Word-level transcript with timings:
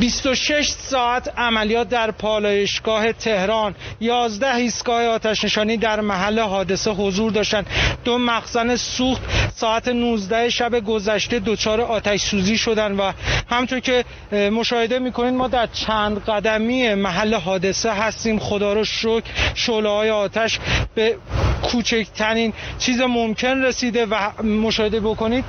26 0.00 0.68
ساعت 0.68 1.38
عملیات 1.38 1.88
در 1.88 2.10
پالایشگاه 2.10 3.12
تهران. 3.12 3.74
11 4.00 4.54
ایستگاه 4.54 5.04
آتش 5.06 5.44
نشانی 5.44 5.76
در 5.76 6.00
محل 6.00 6.38
حادثه 6.40 6.90
حضور 6.90 7.32
داشتند. 7.32 7.66
دو 8.04 8.18
مخزن 8.18 8.76
سوخت 8.76 9.22
ساعت 9.56 9.88
19 9.88 10.50
شب 10.50 10.80
گذشته 10.80 11.38
دچار 11.46 11.80
آتش 11.80 12.20
سوزی 12.20 12.58
شدن 12.58 12.92
و 12.92 13.12
همطور 13.50 13.80
که 13.80 14.04
مشاهده 14.32 14.98
می‌کنید 14.98 15.34
ما 15.34 15.48
در 15.48 15.66
چند 15.66 16.24
قدمی 16.24 16.94
محل 16.94 17.34
حادثه 17.34 17.92
هستیم. 17.92 18.38
خدا 18.38 18.72
رو 18.72 18.84
شکر 18.84 19.22
شعله 19.54 19.88
های 19.88 20.10
آتش 20.10 20.58
به 20.94 21.16
کوچکترین 21.62 22.52
چیز 22.78 23.00
ممکن 23.00 23.62
رسیده 23.62 24.06
و 24.06 24.42
مشاهده 24.42 25.00
بکنید. 25.00 25.44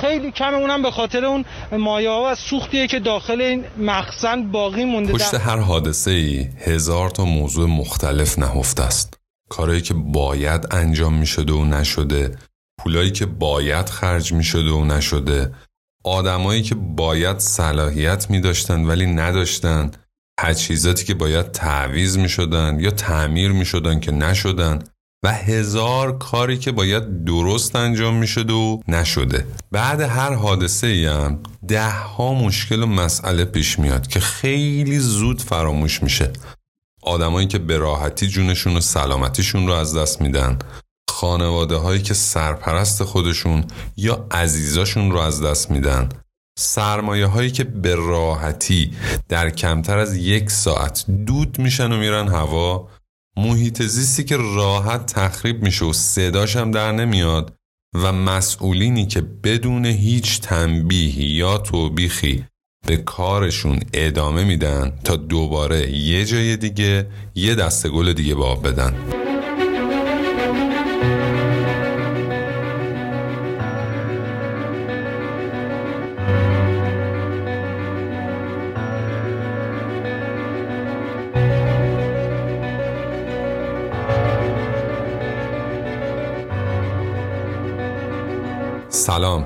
خیلی 0.00 0.30
کم 0.30 0.54
اونم 0.54 0.82
به 0.82 0.90
خاطر 0.90 1.24
اون 1.24 1.44
مایه 1.72 2.10
و 2.10 2.34
سوختیه 2.34 2.86
که 2.86 2.98
داخل 2.98 3.40
این 3.40 3.64
مخزن 3.76 4.50
باقی 4.50 4.84
مونده 4.84 5.12
پشت 5.12 5.34
هر 5.34 5.58
حادثه 5.58 6.10
ای 6.10 6.48
هزار 6.58 7.10
تا 7.10 7.24
موضوع 7.24 7.68
مختلف 7.68 8.38
نهفته 8.38 8.82
است. 8.82 9.20
کارهایی 9.48 9.80
که 9.80 9.94
باید 9.94 10.66
انجام 10.70 11.14
می 11.14 11.26
شده 11.26 11.52
و 11.52 11.64
نشده 11.64 12.38
پولایی 12.78 13.10
که 13.10 13.26
باید 13.26 13.88
خرج 13.88 14.32
می 14.32 14.44
شده 14.44 14.70
و 14.70 14.84
نشده 14.84 15.52
آدمایی 16.04 16.62
که 16.62 16.74
باید 16.74 17.38
صلاحیت 17.38 18.30
می 18.30 18.40
داشتن 18.40 18.84
ولی 18.84 19.06
نداشتن 19.06 19.90
تجهیزاتی 20.40 21.04
که 21.04 21.14
باید 21.14 21.52
تعویز 21.52 22.18
می 22.18 22.28
شدن 22.28 22.80
یا 22.80 22.90
تعمیر 22.90 23.52
می 23.52 23.64
شدن 23.64 24.00
که 24.00 24.12
نشدن. 24.12 24.78
و 25.22 25.32
هزار 25.32 26.18
کاری 26.18 26.58
که 26.58 26.72
باید 26.72 27.24
درست 27.24 27.76
انجام 27.76 28.14
می 28.14 28.26
شده 28.26 28.52
و 28.52 28.80
نشده. 28.88 29.46
بعد 29.70 30.00
هر 30.00 30.34
حادثه 30.34 30.86
ای 30.86 31.06
هم 31.06 31.42
ده 31.68 31.90
ها 31.90 32.34
مشکل 32.34 32.82
و 32.82 32.86
مسئله 32.86 33.44
پیش 33.44 33.78
میاد 33.78 34.06
که 34.06 34.20
خیلی 34.20 34.98
زود 34.98 35.42
فراموش 35.42 36.02
میشه. 36.02 36.32
آدمایی 37.02 37.46
که 37.46 37.58
به 37.58 37.78
راحتی 37.78 38.28
جونشون 38.28 38.76
و 38.76 38.80
سلامتیشون 38.80 39.66
رو 39.66 39.72
از 39.72 39.96
دست 39.96 40.20
میدن. 40.20 40.58
خانواده 41.10 41.76
هایی 41.76 42.02
که 42.02 42.14
سرپرست 42.14 43.04
خودشون 43.04 43.64
یا 43.96 44.26
عزیزاشون 44.30 45.10
رو 45.10 45.18
از 45.18 45.42
دست 45.42 45.70
میدن. 45.70 46.08
سرمایه 46.58 47.26
هایی 47.26 47.50
که 47.50 47.64
به 47.64 47.94
راحتی 47.94 48.92
در 49.28 49.50
کمتر 49.50 49.98
از 49.98 50.16
یک 50.16 50.50
ساعت 50.50 51.04
دود 51.26 51.58
میشن 51.58 51.92
و 51.92 51.96
میرن 51.96 52.28
هوا. 52.28 52.88
محیط 53.44 53.82
زیستی 53.82 54.24
که 54.24 54.36
راحت 54.36 55.06
تخریب 55.06 55.62
میشه 55.62 55.84
و 55.84 55.92
صداش 55.92 56.56
هم 56.56 56.70
در 56.70 56.92
نمیاد 56.92 57.54
و 57.94 58.12
مسئولینی 58.12 59.06
که 59.06 59.20
بدون 59.20 59.86
هیچ 59.86 60.40
تنبیه 60.40 61.30
یا 61.30 61.58
توبیخی 61.58 62.44
به 62.86 62.96
کارشون 62.96 63.80
ادامه 63.92 64.44
میدن 64.44 64.92
تا 65.04 65.16
دوباره 65.16 65.96
یه 65.96 66.24
جای 66.24 66.56
دیگه 66.56 67.06
یه 67.34 67.54
دسته 67.54 67.88
گل 67.88 68.12
دیگه 68.12 68.34
به 68.34 68.54
بدن. 68.54 68.94
سلام. 89.10 89.44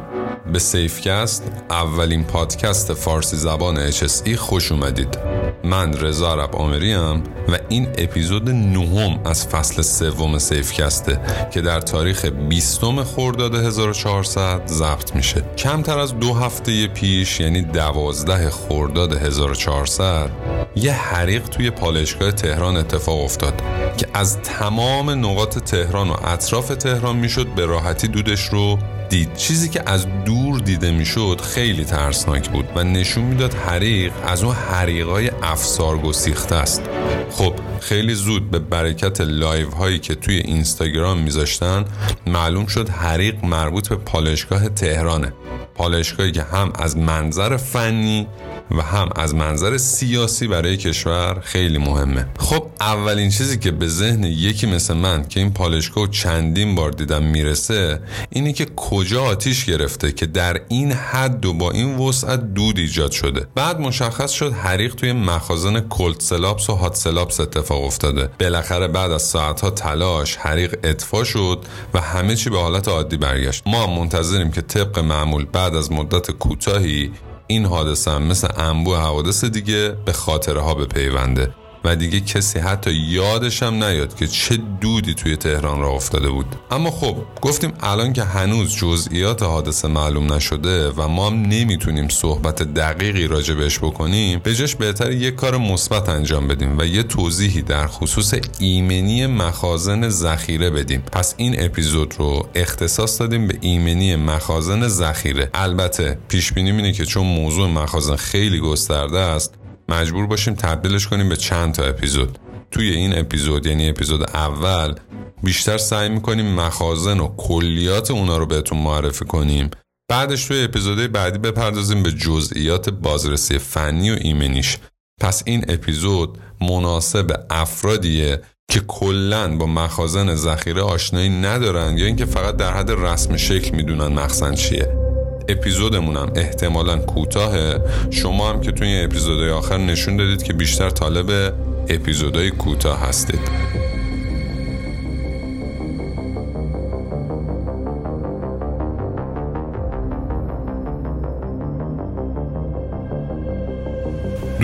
به 0.52 0.58
سیفکست 0.58 1.52
اولین 1.70 2.24
پادکست 2.24 2.94
فارسی 2.94 3.36
زبان 3.36 3.90
HSE 3.90 4.34
خوش 4.34 4.72
اومدید. 4.72 5.18
من 5.64 5.92
رضا 5.92 6.32
عرب 6.32 6.56
آمری 6.56 6.94
و 6.94 7.58
این 7.68 7.88
اپیزود 7.98 8.50
نهم 8.50 9.20
از 9.24 9.46
فصل 9.46 9.82
سوم 9.82 10.38
سیفکسته 10.38 11.20
که 11.50 11.60
در 11.60 11.80
تاریخ 11.80 12.24
20 12.24 13.02
خرداد 13.02 13.55
1400 13.55 14.66
ضبط 14.66 15.16
میشه. 15.16 15.42
کمتر 15.58 15.98
از 15.98 16.18
دو 16.18 16.34
هفته 16.34 16.86
پیش 16.86 17.40
یعنی 17.40 17.62
دوازده 17.62 18.50
خرداد 18.50 19.12
1400 19.12 20.30
یه 20.77 20.92
حریق 20.92 21.48
توی 21.48 21.70
پالشگاه 21.70 22.33
تهران 22.33 22.77
اتفاق 22.77 23.20
افتاد 23.20 23.62
که 23.96 24.06
از 24.14 24.39
تمام 24.39 25.10
نقاط 25.10 25.58
تهران 25.58 26.10
و 26.10 26.14
اطراف 26.24 26.68
تهران 26.68 27.16
می‌شد 27.16 27.46
به 27.46 27.66
راحتی 27.66 28.08
دودش 28.08 28.40
رو 28.40 28.78
دید. 29.08 29.34
چیزی 29.34 29.68
که 29.68 29.82
از 29.86 30.06
دور 30.24 30.58
دیده 30.58 30.90
می‌شد 30.90 31.40
خیلی 31.40 31.84
ترسناک 31.84 32.50
بود 32.50 32.68
و 32.76 32.84
نشون 32.84 33.24
می‌داد 33.24 33.54
حریق 33.54 34.12
از 34.26 34.44
اون 34.44 34.54
حریقای 34.54 35.30
افسار 35.42 35.98
گسیخته 35.98 36.54
است. 36.54 36.82
خب 37.30 37.54
خیلی 37.80 38.14
زود 38.14 38.50
به 38.50 38.58
برکت 38.58 39.20
لایو 39.20 39.70
هایی 39.70 39.98
که 39.98 40.14
توی 40.14 40.36
اینستاگرام 40.36 41.18
میذاشتن 41.18 41.84
معلوم 42.26 42.66
شد 42.66 42.88
حریق 42.88 43.44
مربوط 43.44 43.88
به 43.88 43.96
پالایشگاه 43.96 44.68
تهرانه. 44.68 45.32
پالایشگاهی 45.74 46.33
که 46.32 46.42
هم 46.42 46.72
از 46.74 46.96
منظر 46.96 47.56
فنی 47.56 48.26
و 48.70 48.83
هم 48.83 49.08
از 49.17 49.35
منظر 49.35 49.77
سیاسی 49.77 50.47
برای 50.47 50.77
کشور 50.77 51.41
خیلی 51.41 51.79
مهمه. 51.79 52.27
خب 52.39 52.67
اولین 52.80 53.30
چیزی 53.30 53.58
که 53.58 53.70
به 53.70 53.89
ذهن 53.89 54.25
یکی 54.25 54.67
مثل 54.67 54.95
من 54.95 55.25
که 55.25 55.41
این 55.41 55.52
پالایشگاه 55.52 56.11
چندین 56.11 56.75
بار 56.75 56.91
دیدم 56.91 57.23
می‌رسه 57.23 58.01
اینه 58.30 58.52
که 58.52 58.67
کجا 58.77 59.25
آتیش 59.25 59.64
گرفته 59.64 60.13
که 60.13 60.27
در 60.27 60.61
این 60.69 60.92
حد 60.92 61.47
و 61.47 61.55
با 61.55 61.70
این 61.70 61.98
وسعت 61.98 62.55
دود 62.55 62.79
ایجاد 62.79 63.13
شده. 63.13 63.47
بعد 63.55 63.80
مشخص 63.80 64.30
شد 64.30 64.52
حریق 64.52 64.95
توی 64.95 65.13
مخازن 65.13 65.81
کلت 65.81 66.23
سلابس 66.23 66.70
و 66.70 66.75
هات 66.75 66.95
سلابس 66.95 67.41
اتفاق 67.41 67.85
افتاده. 67.85 68.31
بالاخره 68.41 68.89
بعد 68.89 69.11
از 69.11 69.23
ساعتها 69.23 69.70
تلاش 69.70 70.36
حریق 70.36 70.79
اطفا 70.83 71.25
شد 71.25 71.64
و 71.95 72.01
همه 72.01 72.36
چی 72.36 72.51
به 72.51 72.58
حالت 72.58 72.89
عادی 72.89 73.17
برگشت. 73.17 73.63
ما 73.67 73.86
منتظریم 73.86 74.51
که 74.51 74.61
طبق 74.61 74.98
معمول 74.98 75.45
بعد 75.45 75.75
از 75.75 75.92
مدت 75.92 76.31
کوتاهی 76.31 77.13
این 77.46 77.66
حادثه 77.66 78.18
مثل 78.18 78.48
انبوه 78.56 78.98
حوادث 78.98 79.44
دیگه 79.44 79.96
به 80.05 80.12
خاطره 80.12 80.60
ها 80.60 80.74
به 80.74 80.86
پیونده 80.86 81.55
و 81.84 81.96
دیگه 81.96 82.20
کسی 82.20 82.58
حتی 82.58 82.90
یادش 82.90 83.62
هم 83.62 83.84
نیاد 83.84 84.17
که 84.17 84.27
چه 84.27 84.58
دودی 84.80 85.14
توی 85.14 85.36
تهران 85.36 85.80
را 85.80 85.90
افتاده 85.90 86.30
بود. 86.30 86.46
اما 86.70 86.90
خب 86.90 87.17
گفتیم 87.42 87.72
الان 87.80 88.12
که 88.12 88.24
هنوز 88.24 88.77
جزئیات 88.77 89.42
حادثه 89.42 89.89
معلوم 89.89 90.33
نشده 90.33 90.90
و 90.90 91.08
ما 91.08 91.27
هم 91.27 91.42
نمی‌تونیم 91.42 92.08
صحبت 92.08 92.62
دقیقی 92.62 93.27
راجع 93.27 93.55
بهش 93.55 93.78
بکنیم 93.78 94.40
به 94.45 94.55
جاش 94.55 94.74
بهتر 94.74 95.12
یک 95.12 95.34
کار 95.34 95.56
مثبت 95.56 96.08
انجام 96.08 96.48
بدیم 96.48 96.78
و 96.78 96.84
یه 96.86 97.02
توضیحی 97.02 97.62
در 97.62 97.86
خصوص 97.86 98.34
ایمنی 98.58 99.27
مخازن 99.27 100.08
ذخیره 100.08 100.70
بدیم. 100.70 101.01
پس 101.12 101.34
این 101.36 101.64
اپیزود 101.64 102.14
رو 102.18 102.48
اختصاص 102.55 103.20
دادیم 103.20 103.48
به 103.48 103.58
ایمنی 103.61 104.16
مخازن 104.16 104.89
ذخیره. 104.89 105.51
البته 105.55 106.18
پیش 106.28 106.52
بینی 106.52 106.70
اینه 106.70 106.92
که 106.92 107.05
چون 107.05 107.27
موضوع 107.27 107.68
مخازن 107.68 108.16
خیلی 108.16 108.58
گسترده 108.58 109.18
است 109.18 109.55
مجبور 109.89 110.27
باشیم 110.27 110.55
تبدیلش 110.55 111.08
کنیم 111.08 111.28
به 111.28 111.36
چند 111.36 111.74
تا 111.74 111.84
اپیزود. 111.84 112.39
توی 112.70 112.90
این 112.90 113.18
اپیزود 113.18 113.67
یعنی 113.67 113.89
اپیزود 113.89 114.22
اول 114.22 114.95
بیشتر 115.42 115.78
سعی 115.78 116.08
می‌کنیم 116.08 116.55
مخازن 116.55 117.20
و 117.20 117.36
کلیات 117.36 118.11
اونا 118.11 118.39
رو 118.39 118.46
بهتون 118.46 118.78
معرفی 118.78 119.24
کنیم. 119.24 119.70
بعدش 120.08 120.45
توی 120.45 120.64
اپیزود 120.64 121.12
بعدی 121.12 121.39
بپردازیم 121.39 122.02
به 122.02 122.12
جزئیات 122.12 122.90
بازرسی 122.90 123.58
فنی 123.58 124.11
و 124.11 124.17
ایمنیش. 124.20 124.78
پس 125.20 125.42
این 125.46 125.64
اپیزود 125.68 126.39
مناسب 126.61 127.46
افرادیه 127.51 128.40
که 128.70 128.81
کلا 128.81 129.56
با 129.56 129.66
مخازن 129.66 130.34
ذخیره 130.34 130.82
آشنایی 130.82 131.28
ندارن 131.28 131.99
یا 131.99 132.06
اینکه 132.06 132.25
فقط 132.25 132.56
در 132.56 132.72
حد 132.72 132.90
رسم 132.90 133.37
شکل 133.37 133.76
می‌دونن 133.76 134.06
مخزن 134.06 134.55
چیه. 134.55 135.13
اپیزودمون 135.49 136.16
هم 136.16 136.32
احتمالا 136.37 136.99
کوتاهه. 136.99 137.81
شما 138.10 138.50
هم 138.50 138.60
که 138.60 138.72
توی 138.72 139.00
اپیزودهای 139.00 139.50
آخر 139.50 139.78
نشون 139.78 140.16
دادید 140.16 140.42
که 140.42 140.52
بیشتر 140.52 140.90
طالب 140.90 141.54
اپیزودهای 141.88 142.50
کوتاه 142.50 143.00
هستید. 143.00 143.83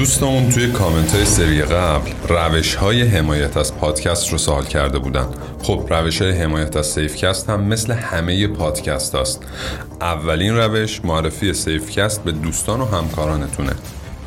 دوستمون 0.01 0.49
توی 0.49 0.67
کامنت 0.67 1.15
های 1.15 1.25
سری 1.25 1.63
قبل 1.63 2.11
روش 2.29 2.75
های 2.75 3.03
حمایت 3.03 3.57
از 3.57 3.77
پادکست 3.77 4.29
رو 4.29 4.39
سوال 4.39 4.65
کرده 4.65 4.99
بودن. 4.99 5.27
خب 5.63 5.87
روش 5.91 6.23
های 6.23 6.31
حمایت 6.31 6.77
از 6.77 6.87
سیفکست 6.87 7.51
هم 7.51 7.61
مثل 7.61 7.93
همه 7.93 8.47
پادکست 8.47 9.15
هست 9.15 9.43
اولین 10.01 10.57
روش 10.57 11.05
معرفی 11.05 11.55
Safecast 11.55 12.25
به 12.25 12.33
دوستان 12.33 12.81
و 12.81 12.85
همکارانتونه. 12.85 13.73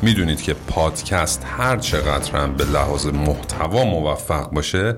می‌دونید 0.04 0.42
که 0.42 0.54
پادکست 0.54 1.42
هر 1.44 1.76
چقدر 1.76 2.32
هم 2.32 2.54
به 2.56 2.64
لحاظ 2.64 3.06
محتوا 3.06 3.84
موفق 3.84 4.50
باشه 4.50 4.96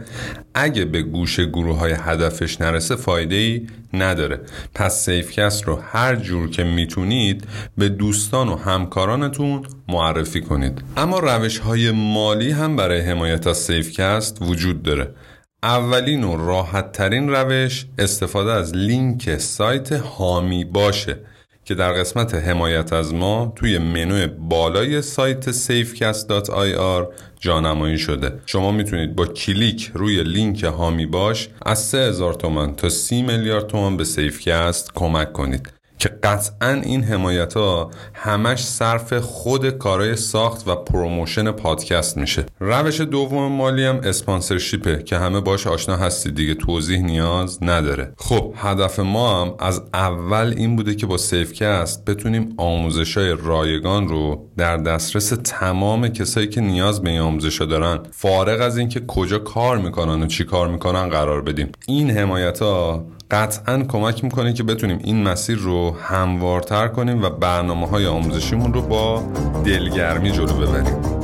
اگه 0.55 0.85
به 0.85 1.03
گوش 1.03 1.41
گروه 1.41 1.79
های 1.79 1.93
هدفش 1.93 2.61
نرسه 2.61 2.97
فایده 2.97 3.37
ای 3.37 3.67
نداره. 3.93 4.41
پس 4.75 5.05
Safecast 5.05 5.65
رو 5.65 5.81
هر 5.93 6.17
جور 6.17 6.51
که 6.51 6.65
می‌تونید 6.65 7.45
به 7.79 7.89
دوستان 7.89 8.49
و 8.49 8.57
همکارانتون 8.57 9.63
معرفی 9.89 10.41
کنید. 10.41 10.83
اما 10.97 11.19
روش 11.19 11.59
های 11.59 11.91
مالی 11.91 12.51
هم 12.51 12.77
برای 12.77 13.01
حمایت 13.01 13.47
از 13.47 13.57
Safecast 13.59 14.39
وجود 14.43 14.83
داره. 14.83 15.15
اولین 15.63 16.25
و 16.25 16.47
راحت 16.47 16.93
ترین 16.93 17.29
روش 17.29 17.87
استفاده 17.99 18.53
از 18.53 18.75
لینک 18.75 19.37
سایت 19.39 19.93
حامی 19.93 20.65
باشه. 20.65 21.19
که 21.67 21.75
در 21.75 21.93
قسمت 21.93 22.35
حمایت 22.35 22.93
از 22.93 23.15
ما 23.15 23.53
توی 23.57 23.79
منوی 23.79 24.27
بالای 24.27 25.03
سایت 25.03 25.53
safecast.ir 25.53 27.07
جانمایی 27.41 27.99
شده. 27.99 28.33
شما 28.47 28.73
می‌تونید 28.73 29.17
با 29.17 29.27
کلیک 29.27 29.91
روی 29.95 30.23
لینک 30.23 30.65
حامی 30.65 31.07
باش 31.07 31.49
از 31.63 31.79
3000 31.79 32.35
تومن 32.35 32.75
تا 32.75 32.89
30 32.89 33.23
میلیارد 33.23 33.67
تومن 33.67 33.97
به 33.97 34.05
Safecast 34.05 34.93
کمک 34.95 35.33
کنید. 35.33 35.76
که 35.99 36.09
قطعا 36.09 36.71
این 36.71 37.03
حمایت 37.03 37.55
ها 37.55 37.91
همش 38.15 38.65
صرف 38.65 39.13
خود 39.13 39.71
کارای 39.71 40.17
ساخت 40.17 40.69
و 40.69 40.75
promotion 40.75 41.51
پادکست 41.51 42.17
میشه. 42.17 42.47
روش 42.61 43.01
دوم 43.01 43.53
مالی 43.53 43.85
هم 43.85 44.01
اسپانسرشیپه 44.05 45.03
که 45.03 45.17
همه 45.17 45.41
باش 45.41 45.67
آشنا 45.67 45.97
هستید 45.97 46.35
دیگه 46.35 46.55
توضیح 46.55 47.01
نیاز 47.01 47.59
نداره. 47.63 48.13
خب 48.17 48.55
هدف 48.57 49.01
ما 49.01 49.43
هم 49.43 49.55
از 49.59 49.83
اول 49.95 50.55
این 50.57 50.77
بوده 50.77 50.95
که 50.95 51.07
با 51.07 51.17
Safecast 51.17 52.05
بتونیم 52.05 52.55
آموزش 52.57 53.17
های 53.17 53.37
رایگان 53.43 54.09
رو 54.09 54.49
در 54.57 54.77
دسترس 54.77 55.33
تمام 55.45 56.09
کسایی 56.09 56.49
که 56.49 56.61
نیاز 56.61 57.03
به 57.03 57.11
این 57.11 57.21
آموزش 57.21 57.63
دارن 57.63 57.99
فارغ 58.11 58.61
از 58.61 58.79
اینکه 58.79 59.01
کجا 59.07 59.39
کار 59.39 59.79
می‌کنن 59.79 60.23
و 60.23 60.27
چی 60.27 60.45
کار 60.45 60.69
می‌کنن 60.69 61.09
قرار 61.09 61.43
بدیم. 61.43 61.73
این 61.87 62.11
حمایت 62.11 62.63
ها 62.63 63.07
قطعا 63.31 63.83
کمک 63.83 64.25
می‌کنه 64.25 64.53
که 64.53 64.63
بتونیم 64.63 64.99
این 65.05 65.23
مسیر 65.23 65.59
رو 65.59 65.97
هموارتر 66.03 66.89
کنیم 66.89 67.23
و 67.23 67.31
برنامه 67.31 67.89
های 67.89 68.07
آموزشیمون 68.07 68.75
رو 68.75 68.83
با 68.83 69.23
دلگرمی 69.65 70.31
جلو 70.31 70.55
ببریم. 70.55 71.17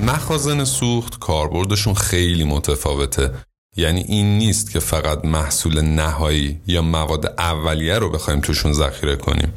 مخازن 0.00 0.64
سوخت 0.64 1.18
کاربردشون 1.18 1.94
خیلی 1.94 2.44
متفاوته. 2.44 3.30
یعنی 3.76 4.00
این 4.00 4.38
نیست 4.38 4.70
که 4.70 4.80
فقط 4.80 5.24
محصول 5.24 5.80
نهایی 5.80 6.60
یا 6.66 6.82
مواد 6.82 7.26
اولیه 7.26 7.98
رو 7.98 8.10
بخوایم 8.10 8.40
توشون 8.40 8.72
ذخیره 8.72 9.16
کنیم. 9.16 9.52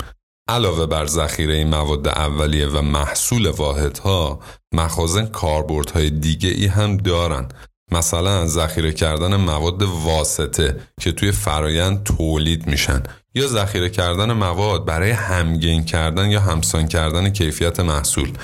علاوه 0.49 0.85
بر 0.85 1.05
ذخیره 1.05 1.65
مواد 1.65 2.07
اولیه 2.07 2.67
و 2.67 2.81
محصول 2.81 3.47
واحدها 3.47 4.39
مخازن 4.73 5.25
کاربردهای 5.25 6.09
دیگه 6.09 6.49
ای 6.49 6.65
هم 6.67 6.97
دارن. 6.97 7.49
مثلا 7.91 8.47
ذخیره 8.47 8.93
کردن 8.93 9.35
مواد 9.35 9.81
واسطه 9.81 10.79
که 11.01 11.11
توی 11.11 11.31
فرایند 11.31 12.03
تولید 12.03 12.67
میشن 12.67 13.03
یا 13.35 13.47
ذخیره 13.47 13.89
کردن 13.89 14.33
مواد 14.33 14.85
برای 14.85 15.11
همگین 15.11 15.85
کردن 15.85 16.31
یا 16.31 16.39
همسان 16.39 16.87
کردن 16.87 17.29
کیفیت 17.29 17.79
محصول 17.79 18.37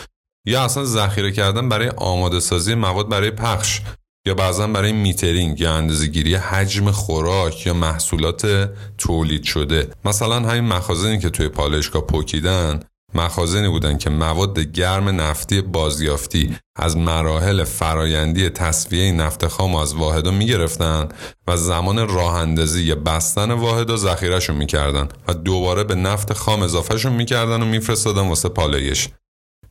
یا 0.47 0.63
اصلا 0.63 0.85
ذخیره 0.85 1.31
کردن 1.31 1.69
برای 1.69 1.89
آماده 1.89 2.39
سازی 2.39 2.75
مواد 2.75 3.09
برای 3.09 3.31
پخش. 3.31 3.81
یا 4.27 4.33
بعضا 4.33 4.67
برای 4.67 4.91
میترینگ 4.91 5.61
یا 5.61 5.73
اندازهگیری 5.73 6.35
حجم 6.35 6.91
خوراک 6.91 7.67
یا 7.67 7.73
محصولات 7.73 8.69
تولید 8.97 9.43
شده. 9.43 9.89
مثلا 10.05 10.35
همین 10.35 10.63
مخازنی 10.63 11.19
که 11.19 11.29
توی 11.29 11.49
پالشگاه 11.49 12.01
پوکیدن 12.01 12.79
مخازنی 13.13 13.67
بودن 13.67 13.97
که 13.97 14.09
مواد 14.09 14.59
گرم 14.59 15.21
نفتی 15.21 15.61
بازیافتی 15.61 16.55
از 16.75 16.97
مراحل 16.97 17.63
فرایندی 17.63 18.49
تصویه 18.49 19.11
نفت 19.11 19.47
خام 19.47 19.75
از 19.75 19.93
واحدا 19.93 20.31
می‌گرفتن 20.31 21.09
و 21.47 21.57
زمان 21.57 22.07
راه 22.07 22.33
اندازی 22.33 22.83
یا 22.83 22.95
بستن 22.95 23.51
واحدا 23.51 23.97
ذخیرهشون 23.97 24.55
می‌کردن 24.55 25.07
و 25.27 25.33
دوباره 25.33 25.83
به 25.83 25.95
نفت 25.95 26.33
خام 26.33 26.61
اضافهشون 26.61 27.13
می‌کردن 27.13 27.61
و 27.61 27.65
میفرستادن 27.65 28.27
واسه 28.27 28.49
پالایش. 28.49 29.09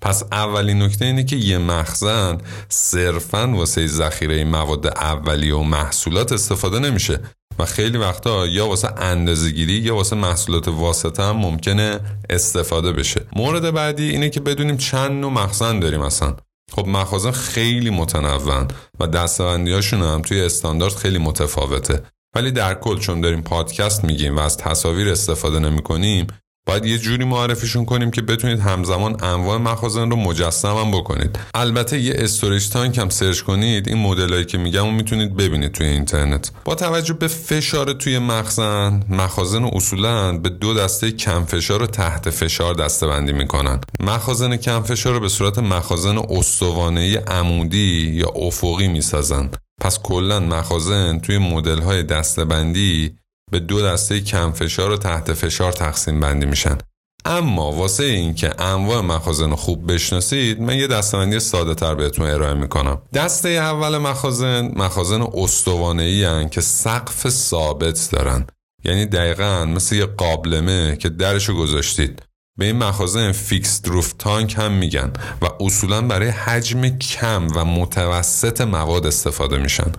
پس 0.00 0.22
اولین 0.32 0.82
نکته 0.82 1.04
اینه 1.04 1.24
که 1.24 1.36
یه 1.36 1.58
مخزن 1.58 2.38
صرفا 2.68 3.52
واسه 3.54 3.86
ذخیره 3.86 4.44
مواد 4.44 4.86
اولیه 4.86 5.54
و 5.54 5.62
محصولات 5.62 6.32
استفاده 6.32 6.78
نمیشه. 6.78 7.20
و 7.58 7.64
خیلی 7.64 7.98
وقتا 7.98 8.46
یا 8.46 8.66
واسه 8.66 8.88
اندازه‌گیری 8.96 9.72
یا 9.72 9.96
واسه 9.96 10.16
محصولات 10.16 10.68
واسطه 10.68 11.22
هم 11.22 11.36
ممکنه 11.36 12.00
استفاده 12.30 12.92
بشه. 12.92 13.26
مورد 13.36 13.74
بعدی 13.74 14.10
اینه 14.10 14.30
که 14.30 14.40
بدونیم 14.40 14.76
چند 14.76 15.10
نوع 15.10 15.32
مخزن 15.32 15.80
داریم 15.80 16.00
اصلا. 16.00 16.36
خب 16.72 16.86
مخازن 16.86 17.30
خیلی 17.30 17.90
متنوعن 17.90 18.68
و 19.00 19.06
دسته‌بندی 19.06 19.72
هاشون 19.72 20.02
هم 20.02 20.22
توی 20.22 20.40
استاندارد 20.40 20.94
خیلی 20.94 21.18
متفاوته. 21.18 22.02
ولی 22.34 22.50
در 22.50 22.74
کل 22.74 22.98
چون 22.98 23.20
داریم 23.20 23.42
پادکست 23.42 24.04
میگیم 24.04 24.36
و 24.36 24.40
از 24.40 24.56
تصاویر 24.56 25.08
استفاده 25.08 25.58
نمی 25.58 25.82
کنیم 25.82 26.26
باید 26.66 26.86
یه 26.86 26.98
جوری 26.98 27.24
معرفیشون 27.24 27.84
کنیم 27.84 28.10
که 28.10 28.22
بتونید 28.22 28.60
همزمان 28.60 29.24
انواع 29.24 29.58
مخازن 29.58 30.10
رو 30.10 30.16
مجسم 30.16 30.76
هم 30.76 30.90
بکنید. 30.90 31.38
البته 31.54 31.98
یه 31.98 32.14
storage 32.18 32.68
tank 32.68 32.98
هم 32.98 33.08
سرچ 33.08 33.40
کنید 33.40 33.88
این 33.88 33.98
مدلایی 33.98 34.44
که 34.44 34.58
میگم 34.58 34.86
و 34.86 34.90
می‌تونید 34.90 35.36
ببینید 35.36 35.72
توی 35.72 35.86
اینترنت. 35.86 36.50
با 36.64 36.74
توجه 36.74 37.14
به 37.14 37.28
فشار 37.28 37.92
توی 37.92 38.18
مخزن 38.18 39.04
مخازن 39.08 39.64
اصولا 39.64 40.38
به 40.38 40.48
دو 40.48 40.74
دسته 40.74 41.10
کم 41.10 41.44
فشار 41.44 41.82
و 41.82 41.86
تحت 41.86 42.30
فشار 42.30 42.74
دسته 42.74 43.06
بندی 43.06 43.32
می‌کنن. 43.32 43.80
مخازن 44.00 44.56
کم 44.56 44.82
فشار 44.82 45.14
رو 45.14 45.20
به 45.20 45.28
صورت 45.28 45.58
مخازن 45.58 46.18
استوانه 46.18 47.18
عمودی 47.18 48.12
یا 48.14 48.28
افقی 48.28 48.88
می‌سازن. 48.88 49.50
پس 49.80 49.98
کلا 50.02 50.40
مخازن 50.40 51.18
توی 51.18 51.38
مدل 51.38 51.82
های 51.82 52.02
دسته 52.02 52.44
بندی 52.44 53.16
به 53.50 53.60
دو 53.60 53.82
دسته 53.82 54.20
کم 54.20 54.52
فشار 54.52 54.90
و 54.90 54.96
تحت 54.96 55.32
فشار 55.32 55.72
تقسیم 55.72 56.20
بندی 56.20 56.46
میشن. 56.46 56.78
اما 57.24 57.72
واسه 57.72 58.04
اینکه 58.04 58.62
انواع 58.62 59.00
مخازن 59.00 59.54
خوب 59.54 59.92
بشناسید 59.92 60.60
من 60.60 60.76
یه 60.76 60.86
دستبندی 60.86 61.40
ساده 61.40 61.74
تر 61.74 61.94
بهتون 61.94 62.30
ارائه 62.30 62.54
می‌کنم. 62.54 63.02
دسته 63.14 63.48
اول 63.48 63.98
مخازن 63.98 64.72
مخازن 64.76 65.22
استوانه 65.34 66.02
ای 66.02 66.48
که 66.48 66.60
سقف 66.60 67.28
ثابت 67.28 68.08
دارن. 68.12 68.46
یعنی 68.84 69.06
دقیقا 69.06 69.64
مثل 69.64 69.96
یه 69.96 70.06
قابلمه 70.06 70.96
که 70.96 71.08
درشو 71.08 71.54
گذاشتید. 71.54 72.22
به 72.58 72.64
این 72.64 72.76
مخازن 72.76 73.32
فیکس 73.32 73.80
روف 73.84 74.12
تانک 74.12 74.54
هم 74.58 74.72
میگن 74.72 75.12
و 75.42 75.46
اصولا 75.60 76.02
برای 76.02 76.28
حجم 76.28 76.88
کم 76.88 77.48
و 77.56 77.64
متوسط 77.64 78.60
مواد 78.60 79.06
استفاده 79.06 79.58
میشن. 79.58 79.92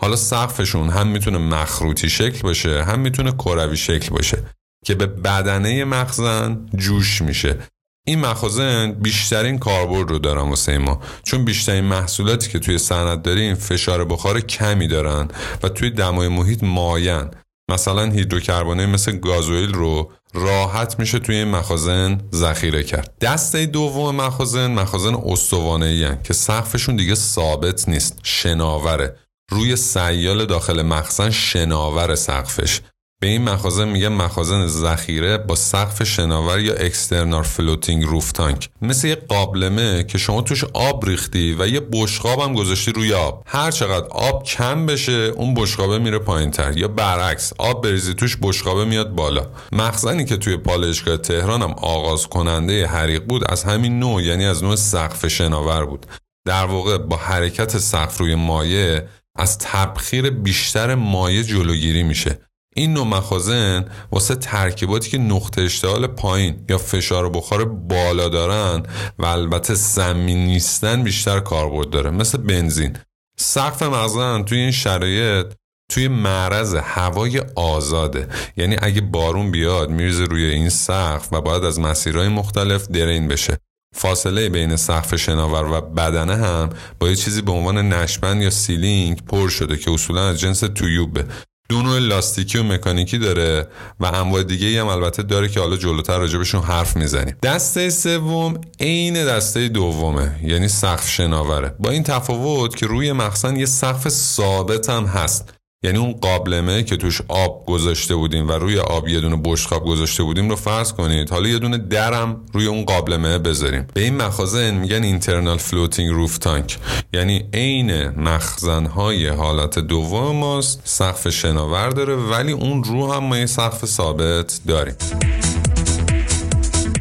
حالا 0.00 0.16
سقفشون 0.16 0.90
هم 0.90 1.06
می‌تونه 1.06 1.38
مخروطی 1.38 2.10
شکل 2.10 2.40
باشه 2.42 2.84
هم 2.84 3.00
می‌تونه 3.00 3.32
کروی 3.32 3.76
شکل 3.76 4.10
باشه 4.10 4.38
که 4.84 4.94
به 4.94 5.06
بدنه 5.06 5.84
مخزن 5.84 6.66
جوش 6.76 7.22
میشه. 7.22 7.58
این 8.06 8.20
مخازن 8.20 8.92
بیشترین 8.92 9.58
کاربرد 9.58 10.10
رو 10.10 10.18
دارن 10.18 10.48
واسه 10.48 10.78
ما. 10.78 11.00
چون 11.22 11.44
بیشترین 11.44 11.84
محصولاتی 11.84 12.50
که 12.50 12.58
توی 12.58 12.78
صنعت 12.78 13.22
داریم 13.22 13.54
فشار 13.54 14.04
بخار 14.04 14.40
کمی 14.40 14.88
دارن 14.88 15.28
و 15.62 15.68
توی 15.68 15.90
دمای 15.90 16.28
محیط 16.28 16.62
ماین 16.62 17.30
مثلا 17.70 18.10
هیدروکربونه 18.10 18.86
مثل 18.86 19.16
گازوئیل 19.16 19.74
رو 19.74 20.12
راحت 20.34 20.98
میشه 20.98 21.18
توی 21.18 21.36
این 21.36 21.48
مخازن 21.48 22.20
ذخیره 22.32 22.82
کرد. 22.82 23.14
دسته 23.20 23.66
دوم 23.66 24.16
مخازن 24.16 24.70
مخازن 24.70 25.14
استوانه 25.14 26.18
که 26.24 26.32
سقفشون 26.34 26.96
دیگه 26.96 27.14
ثابت 27.14 27.88
نیست 27.88 28.18
شناوره. 28.22 29.16
روی 29.50 29.76
سیال 29.76 30.44
داخل 30.44 30.82
مخزن 30.82 31.30
شناور 31.30 32.14
سقفش. 32.14 32.80
به 33.20 33.26
این 33.26 33.42
مخازن 33.42 33.88
میگن 33.88 34.08
مخازن 34.08 34.66
ذخیره 34.66 35.38
با 35.38 35.54
سقف 35.54 36.02
شناور 36.02 36.60
یا 36.60 36.74
external 36.74 37.42
floating 37.42 38.04
roof 38.04 38.32
tank. 38.32 38.68
مثل 38.82 39.08
یه 39.08 39.14
قابلمه 39.14 40.04
که 40.04 40.18
شما 40.18 40.42
توش 40.42 40.64
آب 40.64 41.06
ریختی 41.06 41.56
و 41.58 41.66
یه 41.68 41.80
بشقاب 41.80 42.40
هم 42.40 42.54
گذاشتی 42.54 42.92
روی 42.92 43.12
آب. 43.12 43.42
هر 43.46 43.70
چقدر 43.70 44.06
آب 44.10 44.44
کم 44.44 44.86
بشه 44.86 45.12
اون 45.12 45.54
بشقابه 45.54 45.98
میره 45.98 46.18
پایین 46.18 46.50
تر 46.50 46.78
یا 46.78 46.88
برعکس 46.88 47.52
آب 47.58 47.82
بریزی 47.82 48.14
توش 48.14 48.38
بشقابه 48.42 48.84
میاد 48.84 49.14
بالا. 49.14 49.46
مخزنی 49.72 50.24
که 50.24 50.36
توی 50.36 50.56
پالایشگاه 50.56 51.16
تهران 51.16 51.62
هم 51.62 51.72
آغاز 51.72 52.26
کننده 52.26 52.86
حریق 52.86 53.24
بود 53.24 53.52
از 53.52 53.64
همین 53.64 53.98
نوع 53.98 54.22
یعنی 54.22 54.46
از 54.46 54.64
نوع 54.64 54.76
سقف 54.76 55.28
شناور 55.28 55.86
بود. 55.86 56.06
در 56.46 56.64
واقع 56.64 56.98
با 56.98 57.16
حرکت 57.16 57.78
سقف 57.78 58.18
روی 58.18 58.34
مایه 58.34 59.08
از 59.36 59.58
تبخیر 59.58 60.30
بیشتر 60.30 60.94
مایع 60.94 61.42
جلوگیری 61.42 62.02
میشه. 62.02 62.38
این 62.76 62.92
نوع 62.92 63.06
مخازن 63.06 63.84
واسه 64.12 64.34
ترکیباتی 64.34 65.10
که 65.10 65.18
نقطه 65.18 65.62
اشتعال 65.62 66.06
پایین 66.06 66.64
یا 66.68 66.78
فشار 66.78 67.30
بخار 67.30 67.64
بالا 67.64 68.28
دارن 68.28 68.82
و 69.18 69.26
البته 69.26 69.74
سمی 69.74 70.34
نیستن 70.34 71.02
بیشتر 71.02 71.40
کاربرد 71.40 71.90
داره 71.90 72.10
مثل 72.10 72.38
بنزین. 72.38 72.96
سقف 73.36 73.82
مخزن 73.82 74.42
توی 74.42 74.58
این 74.58 74.70
شرایط 74.70 75.46
توی 75.90 76.08
معرض 76.08 76.74
هوای 76.74 77.42
آزاده. 77.56 78.28
یعنی 78.56 78.76
اگه 78.82 79.00
بارون 79.00 79.50
بیاد 79.50 79.90
میرزه 79.90 80.24
روی 80.24 80.44
این 80.44 80.68
سقف 80.68 81.32
و 81.32 81.40
باید 81.40 81.64
از 81.64 81.80
مسیرهای 81.80 82.28
مختلف 82.28 82.88
درین 82.88 83.28
بشه. 83.28 83.58
فاصله 83.94 84.48
بین 84.48 84.76
سقف 84.76 85.16
شناور 85.16 85.64
و 85.64 85.80
بدنه 85.80 86.36
هم 86.36 86.70
با 86.98 87.08
یه 87.08 87.16
چیزی 87.16 87.42
به 87.42 87.52
عنوان 87.52 87.92
نشت‌بند 87.92 88.42
یا 88.42 88.50
sealing 88.50 89.24
پر 89.26 89.48
شده 89.48 89.76
که 89.76 89.90
اصولا 89.90 90.28
از 90.28 90.40
جنس 90.40 90.60
تیوبه. 90.60 91.24
دو 91.68 91.82
نوع 91.82 91.98
لاستیکی 91.98 92.58
و 92.58 92.62
مکانیکی 92.62 93.18
داره 93.18 93.68
و 94.00 94.06
انواع 94.06 94.42
دیگه 94.42 94.80
هم 94.80 94.86
البته 94.88 95.22
داره 95.22 95.48
که 95.48 95.60
حالا 95.60 95.76
جلوتر 95.76 96.18
راجبشون 96.18 96.62
حرف 96.62 96.96
می‌زنیم. 96.96 97.36
دسته 97.42 97.90
سوم 97.90 98.60
عین 98.80 99.24
دسته 99.24 99.68
دومه 99.68 100.40
یعنی 100.42 100.68
سقف 100.68 101.08
شناوره. 101.08 101.74
با 101.80 101.90
این 101.90 102.02
تفاوت 102.02 102.76
که 102.76 102.86
روی 102.86 103.12
مخزن 103.12 103.56
یه 103.56 103.66
سقف 103.66 104.08
ثابت 104.08 104.90
هم 104.90 105.04
هست. 105.04 105.54
یعنی 105.84 105.98
اون 105.98 106.12
قابلمه 106.12 106.82
که 106.82 106.96
توش 106.96 107.20
آب 107.28 107.66
گذاشته 107.66 108.14
بودیم 108.14 108.48
و 108.48 108.52
روی 108.52 108.78
آب 108.78 109.08
یه 109.08 109.20
دونه 109.20 109.40
بشقاب 109.44 109.84
گذاشته 109.84 110.22
بودیم 110.22 110.50
رو 110.50 110.56
فرض 110.56 110.92
کنید. 110.92 111.30
حالا 111.30 111.48
یه 111.48 111.58
دونه 111.58 111.78
درم 111.78 112.40
روی 112.52 112.66
اون 112.66 112.84
قابلمه 112.84 113.38
بذاریم. 113.38 113.86
به 113.94 114.00
این 114.00 114.16
مخازن 114.16 114.74
میگن 114.74 115.02
internal 115.02 115.58
floating 115.58 116.10
roof 116.10 116.38
tank 116.38 116.78
یعنی 117.12 117.44
عین 117.54 118.08
مخزنهای 118.08 119.28
حالت 119.28 119.78
دوم 119.78 120.36
ماست. 120.36 120.80
سقف 120.84 121.28
شناور 121.28 121.88
داره 121.88 122.16
ولی 122.16 122.52
اون 122.52 122.84
رو 122.84 123.12
هم 123.12 123.24
ما 123.24 123.38
یه 123.38 123.46
سقف 123.46 123.84
ثابت 123.84 124.60
داریم. 124.66 124.94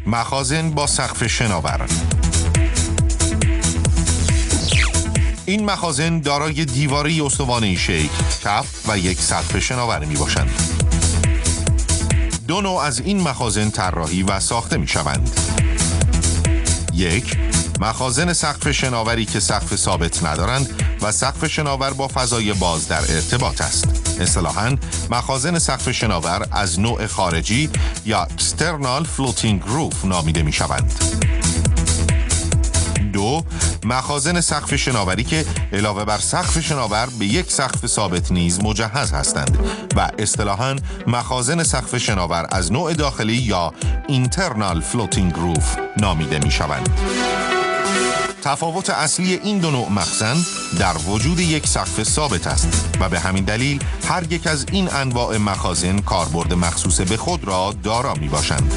مخازن 0.07 0.71
با 0.71 0.87
سقف 0.87 1.27
شناور. 1.27 1.87
این 5.45 5.65
مخازن 5.65 6.19
دارای 6.19 6.65
دیواری 6.65 7.21
استوانه 7.21 7.75
شیک، 7.75 8.11
کف 8.43 8.89
و 8.89 8.97
یک 8.97 9.19
سقف 9.19 9.59
شناور 9.59 10.05
می 10.05 10.15
باشند. 10.15 10.51
دو 12.47 12.61
نوع 12.61 12.77
از 12.77 12.99
این 12.99 13.21
مخازن 13.21 13.69
طراحی 13.69 14.23
و 14.23 14.39
ساخته 14.39 14.77
می 14.77 14.87
شوند. 14.87 15.29
یک 16.93 17.37
مخازن 17.79 18.33
سقف 18.33 18.71
شناوری 18.71 19.25
که 19.25 19.39
سقف 19.39 19.75
ثابت 19.75 20.23
ندارند 20.23 20.83
و 21.01 21.11
سقف 21.11 21.47
شناور 21.47 21.93
با 21.93 22.07
فضای 22.07 22.53
باز 22.53 22.87
در 22.87 23.01
ارتباط 23.15 23.61
است. 23.61 23.87
اصطلاحاً 24.19 24.77
مخازن 25.09 25.59
سقف 25.59 25.91
شناور 25.91 26.47
از 26.51 26.79
نوع 26.79 27.07
خارجی 27.07 27.69
یا 28.05 28.27
external 28.37 29.05
floating 29.17 29.67
roof 29.67 30.05
نامیده 30.05 30.41
می 30.41 30.53
شوند. 30.53 30.93
دو 33.13 33.43
مخازن 33.85 34.41
سقف 34.41 34.75
شناوری 34.75 35.23
که 35.23 35.45
علاوه 35.73 36.05
بر 36.05 36.17
سقف 36.17 36.59
شناور 36.59 37.07
به 37.19 37.25
یک 37.25 37.51
سقف 37.51 37.87
ثابت 37.87 38.31
نیز 38.31 38.63
مجهز 38.63 39.11
هستند 39.11 39.57
و 39.95 40.09
اصطلاحاً 40.19 40.75
مخازن 41.07 41.63
سقف 41.63 41.97
شناور 41.97 42.47
از 42.51 42.71
نوع 42.71 42.93
داخلی 42.93 43.33
یا 43.33 43.73
internal 44.09 44.81
floating 44.93 45.35
roof 45.35 45.79
نامیده 45.97 46.39
می 46.39 46.51
شوند. 46.51 46.89
تفاوت 48.43 48.89
اصلی 48.89 49.33
این 49.33 49.59
دو 49.59 49.71
نوع 49.71 49.89
مخزن 49.89 50.35
در 50.79 50.97
وجود 50.97 51.39
یک 51.39 51.67
سقف 51.67 52.03
ثابت 52.03 52.47
است 52.47 52.89
و 52.99 53.09
به 53.09 53.19
همین 53.19 53.43
دلیل 53.43 53.83
هر 54.07 54.33
یک 54.33 54.47
از 54.47 54.65
این 54.71 54.93
انواع 54.93 55.37
مخازن 55.37 55.99
کاربرد 55.99 56.53
مخصوص 56.53 57.01
به 57.01 57.17
خود 57.17 57.43
را 57.43 57.73
دارا 57.83 58.13
می 58.13 58.27
باشند. 58.27 58.73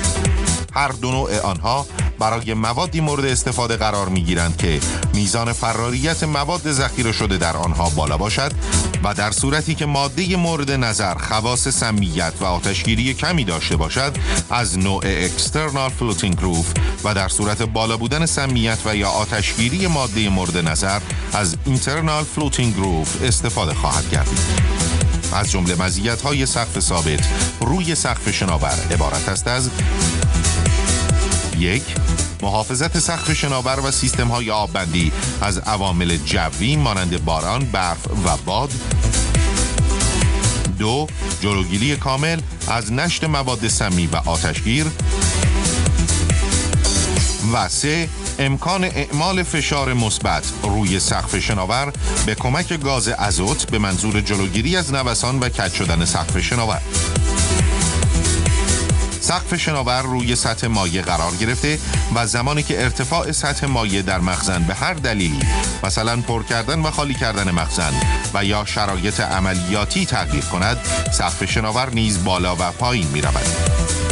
هر 0.73 0.89
دو 0.89 1.11
نوع 1.11 1.41
آنها 1.41 1.87
برای 2.19 2.55
موادی 2.55 3.01
مورد 3.01 3.25
استفاده 3.25 3.77
قرار 3.77 4.09
می 4.09 4.23
گیرند 4.23 4.57
که 4.57 4.81
میزان 5.15 5.53
فراریت 5.53 6.25
مواد 6.25 6.73
ذخیره 6.73 7.13
شده 7.13 7.39
در 7.39 7.57
آنها 7.57 7.89
بالا 7.89 8.17
باشد 8.17 8.53
و 9.05 9.15
در 9.15 9.31
صورتی 9.31 9.75
که 9.75 9.87
ماده 9.87 10.37
مورد 10.37 10.71
نظر 10.71 11.15
خواص 11.15 11.69
سمیت 11.69 12.33
و 12.41 12.45
آتشگیری 12.45 13.15
کمی 13.15 13.45
داشته 13.45 13.77
باشد 13.77 14.17
از 14.51 14.79
نوع 14.79 15.29
external 15.29 15.91
floating 16.01 16.41
roof 16.41 16.81
و 17.05 17.15
در 17.15 17.29
صورت 17.29 17.63
بالا 17.63 17.97
بودن 17.97 18.27
سمیت 18.27 18.79
و 18.85 18.97
یا 18.97 19.09
آتشگیری 19.09 19.87
ماده 19.87 20.29
مورد 20.29 20.57
نظر 20.57 21.01
از 21.33 21.57
internal 21.67 22.39
floating 22.39 22.83
roof 22.83 23.23
استفاده 23.23 23.75
خواهد 23.75 24.11
گردید 24.11 24.39
از 25.33 25.51
جمله 25.51 25.83
مزیت 25.83 26.23
های 26.23 26.47
سقف 26.47 26.81
ثابت 26.81 27.29
روی 27.61 27.95
سقف 27.95 28.31
شناور 28.31 28.75
عبارت 28.91 29.29
است 29.29 29.49
از 29.49 29.71
یک 31.59 31.83
محافظت 32.43 32.99
سقف 32.99 33.33
شناور 33.33 33.81
و 33.81 33.91
سیستم 33.91 34.29
های 34.29 34.51
آببندی 34.51 35.13
از 35.41 35.59
عوامل 35.59 36.17
جوی 36.17 36.77
مانند 36.77 37.25
باران، 37.25 37.65
برف 37.65 38.07
و 38.25 38.37
باد. 38.47 38.73
دو 40.79 41.07
جلوگیری 41.41 41.97
کامل 41.97 42.41
از 42.69 42.93
نشت 42.93 43.25
مواد 43.25 43.69
سمی 43.69 44.07
و 44.07 44.17
آتشگیر. 44.17 44.87
و 47.53 47.69
سه 47.69 48.09
امکان 48.39 48.85
اعمال 48.85 49.43
فشار 49.43 49.95
مثبت 49.95 50.53
روی 50.63 51.01
سقف 51.01 51.39
شناور 51.39 51.93
به 52.27 52.35
کمک 52.35 52.81
گاز 52.81 53.09
ازوت 53.09 53.71
به 53.71 53.79
منظور 53.79 54.21
جلوگیری 54.21 54.77
از 54.77 54.93
نوسان 54.93 55.39
و 55.39 55.49
کج 55.49 55.73
شدن 55.73 56.05
سقف 56.05 56.41
شناور. 56.41 56.81
سقف 59.27 59.57
شناور 59.57 60.03
روی 60.03 60.37
سطح 60.37 60.67
مایع 60.67 61.03
قرار 61.03 61.35
گرفته 61.41 61.79
و 62.15 62.27
زمانی 62.27 62.63
که 62.63 62.83
ارتفاع 62.83 63.33
سطح 63.33 63.67
مایع 63.67 64.03
در 64.03 64.19
مخزن 64.19 64.63
به 64.63 64.75
هر 64.75 64.95
دلیلی 64.95 65.41
مثلا 65.85 66.17
پر 66.17 66.43
کردن 66.43 66.81
و 66.81 66.91
خالی 66.91 67.15
کردن 67.15 67.51
مخزن 67.51 67.93
و 68.35 68.45
یا 68.45 68.65
شرایط 68.65 69.21
عملیاتی 69.21 70.07
تغییر 70.07 70.45
کند 70.45 70.79
سقف 71.13 71.45
شناور 71.45 71.91
نیز 71.91 72.25
بالا 72.25 72.57
و 72.57 72.71
پایین 72.71 73.09
می 73.09 73.21
رود. 73.21 74.06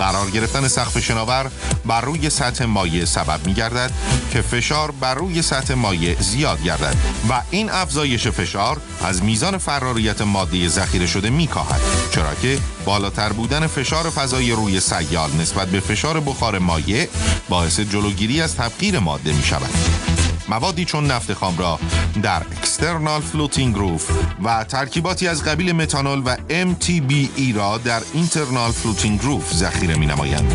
قرار 0.00 0.30
گرفتن 0.30 0.68
سقف 0.68 0.98
شناور 0.98 1.50
بر 1.86 2.00
روی 2.00 2.30
سطح 2.30 2.64
مایع 2.64 3.04
سبب 3.04 3.46
می 3.46 3.54
گردد 3.54 3.90
که 4.32 4.42
فشار 4.42 4.90
بر 4.90 5.14
روی 5.14 5.42
سطح 5.42 5.74
مایع 5.74 6.16
زیاد 6.20 6.62
گردد 6.62 6.96
و 7.30 7.42
این 7.50 7.70
افزایش 7.70 8.28
فشار 8.28 8.80
از 9.04 9.22
میزان 9.22 9.58
فراریت 9.58 10.20
ماده 10.20 10.68
ذخیره 10.68 11.06
شده 11.06 11.30
می 11.30 11.46
کاهد 11.46 11.80
چرا 12.14 12.34
که 12.42 12.58
بالاتر 12.84 13.32
بودن 13.32 13.66
فشار 13.66 14.10
فضای 14.10 14.52
روی 14.52 14.80
سیال 14.80 15.30
نسبت 15.40 15.68
به 15.68 15.80
فشار 15.80 16.20
بخار 16.20 16.58
مایع 16.58 17.08
باعث 17.48 17.80
جلوگیری 17.80 18.40
از 18.40 18.56
تبخیر 18.56 18.98
ماده 18.98 19.32
می 19.32 19.42
شود 19.42 19.70
موادی 20.50 20.84
چون 20.84 21.06
نفت 21.06 21.34
خام 21.34 21.58
را 21.58 21.78
در 22.22 22.42
external 22.50 23.20
floating 23.20 23.76
roof 23.76 24.10
و 24.44 24.64
ترکیباتی 24.64 25.28
از 25.28 25.44
قبیل 25.44 25.72
متانول 25.72 26.22
و 26.24 26.36
MTBE 26.74 27.56
را 27.56 27.78
در 27.78 28.02
internal 28.14 28.70
floating 28.70 29.20
roof 29.22 29.54
ذخیره 29.54 29.98
می 29.98 30.06
نمایند. 30.06 30.52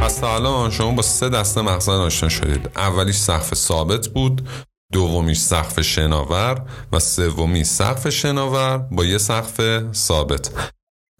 پس 0.00 0.16
تا 0.16 0.34
الان 0.34 0.70
شما 0.70 0.92
با 0.92 1.02
سه 1.02 1.28
دسته 1.28 1.62
مخزن 1.62 1.92
آشنا 1.92 2.28
شدید. 2.28 2.70
اولیش 2.76 3.16
سقف 3.16 3.54
ثابت 3.54 4.08
بود 4.08 4.48
دومیش 4.92 5.38
سقف 5.38 5.80
شناور 5.80 6.62
و 6.92 6.98
سومی 6.98 7.64
سقف 7.64 8.08
شناور 8.08 8.78
با 8.78 9.04
یه 9.04 9.18
سقف 9.18 9.82
ثابت. 9.94 10.50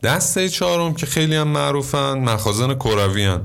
دسته 0.02 0.48
چهارم 0.48 0.94
که 0.94 1.06
خیلی 1.06 1.36
هم 1.36 1.48
معروفن 1.48 2.18
مخازن 2.18 2.74
کروی 2.74 3.38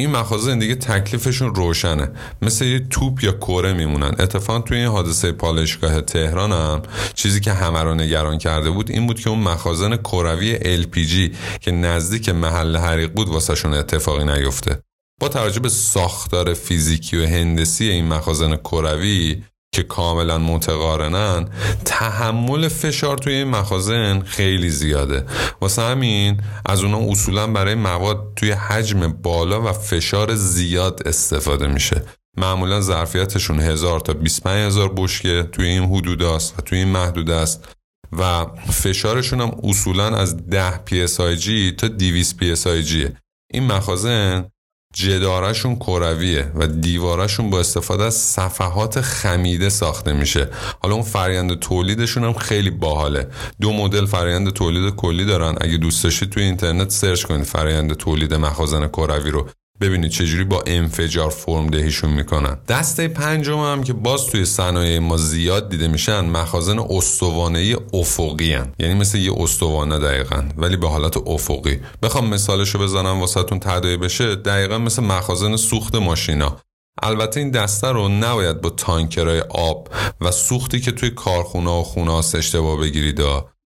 این 0.00 0.10
مخازن 0.10 0.58
دیگه 0.58 0.74
تکلیفشون 0.74 1.54
روشنه. 1.54 2.10
مثل 2.42 2.64
یه 2.64 2.78
توپ 2.78 3.24
یا 3.24 3.32
کره 3.32 3.72
میمونن. 3.72 4.14
اتفاقا 4.18 4.60
توی 4.60 4.78
این 4.78 4.86
حادثه 4.86 5.32
پالایشگاه 5.32 6.00
تهران 6.00 6.52
هم 6.52 6.82
چیزی 7.14 7.40
که 7.40 7.52
همه 7.52 7.82
رو 7.82 7.94
نگران 7.94 8.38
کرده 8.38 8.70
بود 8.70 8.90
این 8.90 9.06
بود 9.06 9.20
که 9.20 9.30
اون 9.30 9.38
مخازن 9.38 9.96
کروی 9.96 10.58
LPG 10.82 11.36
که 11.60 11.70
نزدیک 11.70 12.28
محل 12.28 12.76
حریق 12.76 13.12
بود 13.12 13.28
واسهشون 13.28 13.74
اتفاقی 13.74 14.24
نیفته. 14.24 14.82
با 15.20 15.28
توجه 15.28 15.60
به 15.60 15.68
ساختار 15.68 16.54
فیزیکی 16.54 17.16
و 17.16 17.26
هندسی 17.26 17.88
این 17.88 18.08
مخازن 18.08 18.56
کروی 18.56 19.42
که 19.72 19.82
کاملا 19.82 20.38
متقارنن 20.38 21.48
تحمل 21.84 22.68
فشار 22.68 23.18
توی 23.18 23.32
این 23.32 23.48
مخازن 23.48 24.20
خیلی 24.20 24.70
زیاده. 24.70 25.24
واسه 25.60 25.82
همین 25.82 26.40
از 26.66 26.84
اونا 26.84 26.98
اصولا 26.98 27.46
برای 27.46 27.74
مواد 27.74 28.32
توی 28.36 28.50
حجم 28.50 29.12
بالا 29.12 29.62
و 29.62 29.72
فشار 29.72 30.34
زیاد 30.34 31.02
استفاده 31.06 31.66
میشه. 31.66 32.02
معمولا 32.36 32.80
ظرفیتشون 32.80 33.60
هزار 33.60 34.00
تا 34.00 34.12
25 34.12 34.66
هزار 34.66 34.92
بشکه 34.96 35.48
توی 35.52 35.66
این 35.66 35.84
حدود 35.84 36.22
است 36.22 36.58
و 36.58 36.62
توی 36.62 36.78
این 36.78 36.88
محدود 36.88 37.30
است. 37.30 37.68
و 38.12 38.46
فشارشون 38.72 39.40
هم 39.40 39.60
اصولا 39.62 40.16
از 40.16 40.36
10 40.50 40.80
PSIG 40.86 41.74
تا 41.76 41.88
200 41.88 42.36
PSIG 42.40 43.12
این 43.52 43.66
مخازن 43.66 44.50
جدارشون 44.98 45.76
کرویه 45.76 46.52
و 46.54 46.66
دیوارشون 46.66 47.50
با 47.50 47.60
استفاده 47.60 48.04
از 48.04 48.14
صفحات 48.14 49.00
خمیده 49.00 49.68
ساخته 49.68 50.12
میشه. 50.12 50.48
حالا 50.82 50.94
اون 50.94 51.04
فرآیند 51.04 51.58
تولیدشون 51.58 52.24
هم 52.24 52.32
خیلی 52.32 52.70
باحاله. 52.70 53.28
دو 53.60 53.72
مدل 53.72 54.06
فرآیند 54.06 54.50
تولید 54.50 54.94
کلی 54.94 55.24
دارن. 55.24 55.54
اگه 55.60 55.76
دوست 55.76 56.04
داشتید 56.04 56.30
توی 56.30 56.42
اینترنت 56.42 56.90
سرچ 56.90 57.24
کنید 57.24 57.44
فرآیند 57.44 57.92
تولید 57.94 58.34
مخازن 58.34 58.88
کروی 58.88 59.30
رو. 59.30 59.48
ببینید 59.80 60.10
چجوری 60.10 60.44
با 60.44 60.62
انفجار 60.66 61.30
فرم 61.30 61.66
دهیشون 61.66 62.10
می‌کنن. 62.10 62.58
دسته 62.68 63.08
پنجم 63.08 63.58
هم 63.58 63.84
که 63.84 63.92
باز 63.92 64.26
توی 64.26 64.44
صنایع 64.44 64.98
ما 64.98 65.16
زیاد 65.16 65.68
دیده 65.68 65.88
میشن 65.88 66.20
مخازن 66.20 66.78
استوانه 66.78 67.76
افقی 67.92 68.52
هن. 68.52 68.72
یعنی 68.78 68.94
مثل 68.94 69.18
یه 69.18 69.32
استوانه 69.36 69.98
دقیقا 69.98 70.42
ولی 70.56 70.76
به 70.76 70.88
حالت 70.88 71.16
افقی. 71.16 71.80
بخوام 72.02 72.28
مثالشو 72.28 72.78
بزنم 72.78 73.20
واسهتون 73.20 73.58
تداعی 73.58 73.96
بشه 73.96 74.34
دقیقا 74.34 74.78
مثل 74.78 75.02
مخازن 75.02 75.56
سوخت 75.56 75.94
ماشینا. 75.94 76.56
البته 77.02 77.40
این 77.40 77.50
دسته 77.50 77.88
رو 77.88 78.08
نباید 78.08 78.60
با 78.60 78.70
تانکرهای 78.70 79.40
آب 79.40 79.88
و 80.20 80.30
سوختی 80.30 80.80
که 80.80 80.92
توی 80.92 81.10
کارخونه 81.10 81.70
و 81.70 81.82
خونه 81.82 82.12
اشتباه 82.12 82.80
بگیرید 82.80 83.20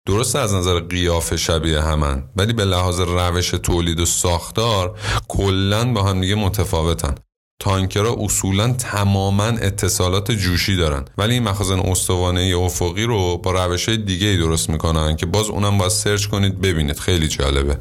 درست 0.08 0.36
از 0.36 0.54
نظر 0.54 0.80
قیافه 0.80 1.36
شبیه 1.36 1.80
همن. 1.80 2.22
ولی 2.36 2.52
به 2.52 2.64
لحاظ 2.64 3.00
روش 3.00 3.50
تولید 3.50 4.00
و 4.00 4.06
ساختار 4.06 4.98
کلا 5.28 5.92
با 5.92 6.02
هم 6.02 6.20
دیگه 6.20 6.34
متفاوتن. 6.34 7.14
تانکرها 7.60 8.16
اصولا 8.18 8.72
تماما 8.72 9.44
اتصالات 9.44 10.32
جوشی 10.32 10.76
دارن. 10.76 11.04
ولی 11.18 11.34
این 11.34 11.42
مخازن 11.42 11.78
استوانه 11.78 12.56
افقی 12.56 13.04
رو 13.04 13.38
با 13.38 13.52
روش 13.52 13.88
دیگه 13.88 14.26
ای 14.26 14.36
درست 14.36 14.70
می‌کنن 14.70 15.16
که 15.16 15.26
باز 15.26 15.50
اونم 15.50 15.78
باید 15.78 15.90
سرچ 15.90 16.26
کنید 16.26 16.60
ببینید. 16.60 16.98
خیلی 16.98 17.28
جالبه. 17.28 17.78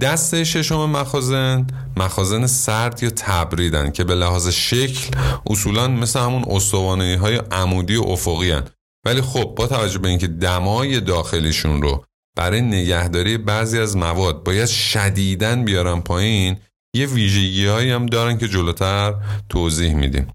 دسته 0.00 0.44
ششم 0.44 0.90
مخازن 0.90 1.66
مخازن 1.96 2.46
سرد 2.46 3.02
یا 3.02 3.10
تبریدن 3.10 3.90
که 3.90 4.04
به 4.04 4.14
لحاظ 4.14 4.48
شکل 4.48 5.16
اصولا 5.46 5.88
مثل 5.88 6.20
همون 6.20 6.44
استوانه 6.50 7.18
های 7.18 7.36
عمودی 7.36 7.96
و 7.96 8.02
افقی 8.02 8.50
هن. 8.50 8.64
ولی 9.04 9.20
خب 9.20 9.44
با 9.44 9.66
توجه 9.66 9.98
به 9.98 10.08
اینکه 10.08 10.26
دمای 10.26 11.00
داخلیشون 11.00 11.82
رو 11.82 12.04
برای 12.36 12.60
نگهداری 12.60 13.38
بعضی 13.38 13.78
از 13.78 13.96
مواد 13.96 14.44
باید 14.44 14.66
شدیدن 14.66 15.64
بیارن 15.64 16.00
پایین 16.00 16.56
یه 16.94 17.06
ویژگی 17.06 17.66
هم 17.66 18.06
دارن 18.06 18.38
که 18.38 18.48
جلوتر 18.48 19.14
توضیح 19.48 19.94
میدیم. 19.94 20.32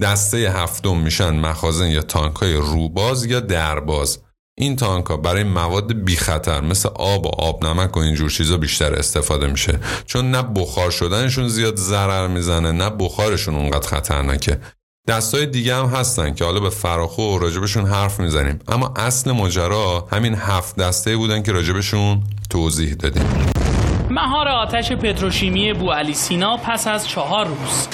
دسته 0.00 0.36
هفتم 0.36 0.96
میشن 0.96 1.30
مخازن 1.30 1.86
یا 1.86 2.02
تانک 2.02 2.36
های 2.36 2.54
روباز 2.54 3.24
یا 3.24 3.40
درباز. 3.40 4.18
این 4.58 4.76
تانک 4.76 5.04
برای 5.04 5.44
مواد 5.44 5.92
بی 5.92 6.16
خطر 6.16 6.60
مثل 6.60 6.88
آب 6.88 7.26
و 7.26 7.28
آب 7.28 7.66
نمک 7.66 7.96
و 7.96 8.00
اینجور 8.00 8.30
چیزا 8.30 8.56
بیشتر 8.56 8.94
استفاده 8.94 9.46
میشه. 9.46 9.78
چون 10.06 10.30
نه 10.30 10.42
بخار 10.42 10.90
شدنشون 10.90 11.48
زیاد 11.48 11.76
ضرر 11.76 12.26
می‌زنه 12.26 12.72
نه 12.72 12.90
بخارشون 12.90 13.54
اونقدر 13.54 13.88
خطرناکه. 13.88 14.60
دستای 15.08 15.46
دیگه 15.46 15.76
هم 15.76 15.86
هستن 15.86 16.34
که 16.34 16.44
حالا 16.44 16.60
به 16.60 16.70
فراخو 16.70 17.22
و 17.22 17.38
راجبشون 17.38 17.86
حرف 17.86 18.20
می‌زنیم. 18.20 18.60
اما 18.68 18.94
اصل 18.96 19.32
ماجرا 19.32 20.08
همین 20.12 20.34
هفت 20.34 20.76
دسته 20.76 21.16
بودن 21.16 21.42
که 21.42 21.52
راجبشون 21.52 22.22
توضیح 22.50 22.94
دادیم. 22.94 23.26
مهار 24.10 24.48
آتش 24.48 24.92
پتروشیمی 24.92 25.72
بو 25.72 25.90
علی 25.90 26.14
سینا 26.14 26.56
پس 26.56 26.86
از 26.86 27.08
چهار 27.08 27.46
روز. 27.46 27.88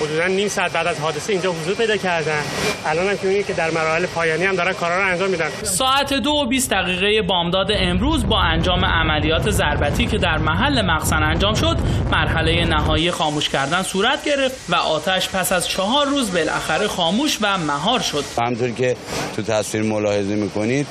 حدودا 0.00 0.26
نیم 0.26 0.48
ساعت 0.48 0.72
بعد 0.72 0.86
از 0.86 1.00
حادثه 1.00 1.32
اینجا 1.32 1.52
حضور 1.52 1.74
پیدا 1.74 1.96
کردن. 1.96 2.42
الان 2.86 3.08
هم 3.08 3.16
که 3.16 3.42
که 3.42 3.52
در 3.52 3.70
مراحل 3.70 4.06
پایانی 4.06 4.44
هم 4.44 4.56
دارن 4.56 4.72
کارا 4.72 4.96
رو 4.96 5.10
انجام 5.10 5.30
میدن. 5.30 5.48
ساعت 5.62 6.14
دو 6.14 6.30
و 6.30 6.46
20 6.46 6.70
دقیقه 6.70 7.22
بامداد 7.22 7.66
امروز 7.70 8.26
با 8.26 8.40
انجام 8.40 8.84
عملیات 8.84 9.50
ضربتی 9.50 10.06
که 10.06 10.18
در 10.18 10.38
محل 10.38 10.82
مخزن 10.82 11.22
انجام 11.22 11.54
شد 11.54 11.76
مرحله 12.10 12.64
نهایی 12.64 13.10
خاموش 13.10 13.48
کردن 13.48 13.82
صورت 13.82 14.24
گرفت 14.24 14.56
و 14.68 14.74
آتش 14.74 15.28
پس 15.28 15.52
از 15.52 15.68
چهار 15.68 16.06
روز 16.06 16.32
بالاخره 16.32 16.86
خاموش 16.86 17.38
و 17.40 17.58
مهار 17.58 18.00
شد. 18.00 18.24
همطور 18.42 18.70
که 18.70 18.96
تو 19.36 19.42
تصویر 19.42 19.82
ملاحظه 19.82 20.34
می‌کنید 20.34 20.86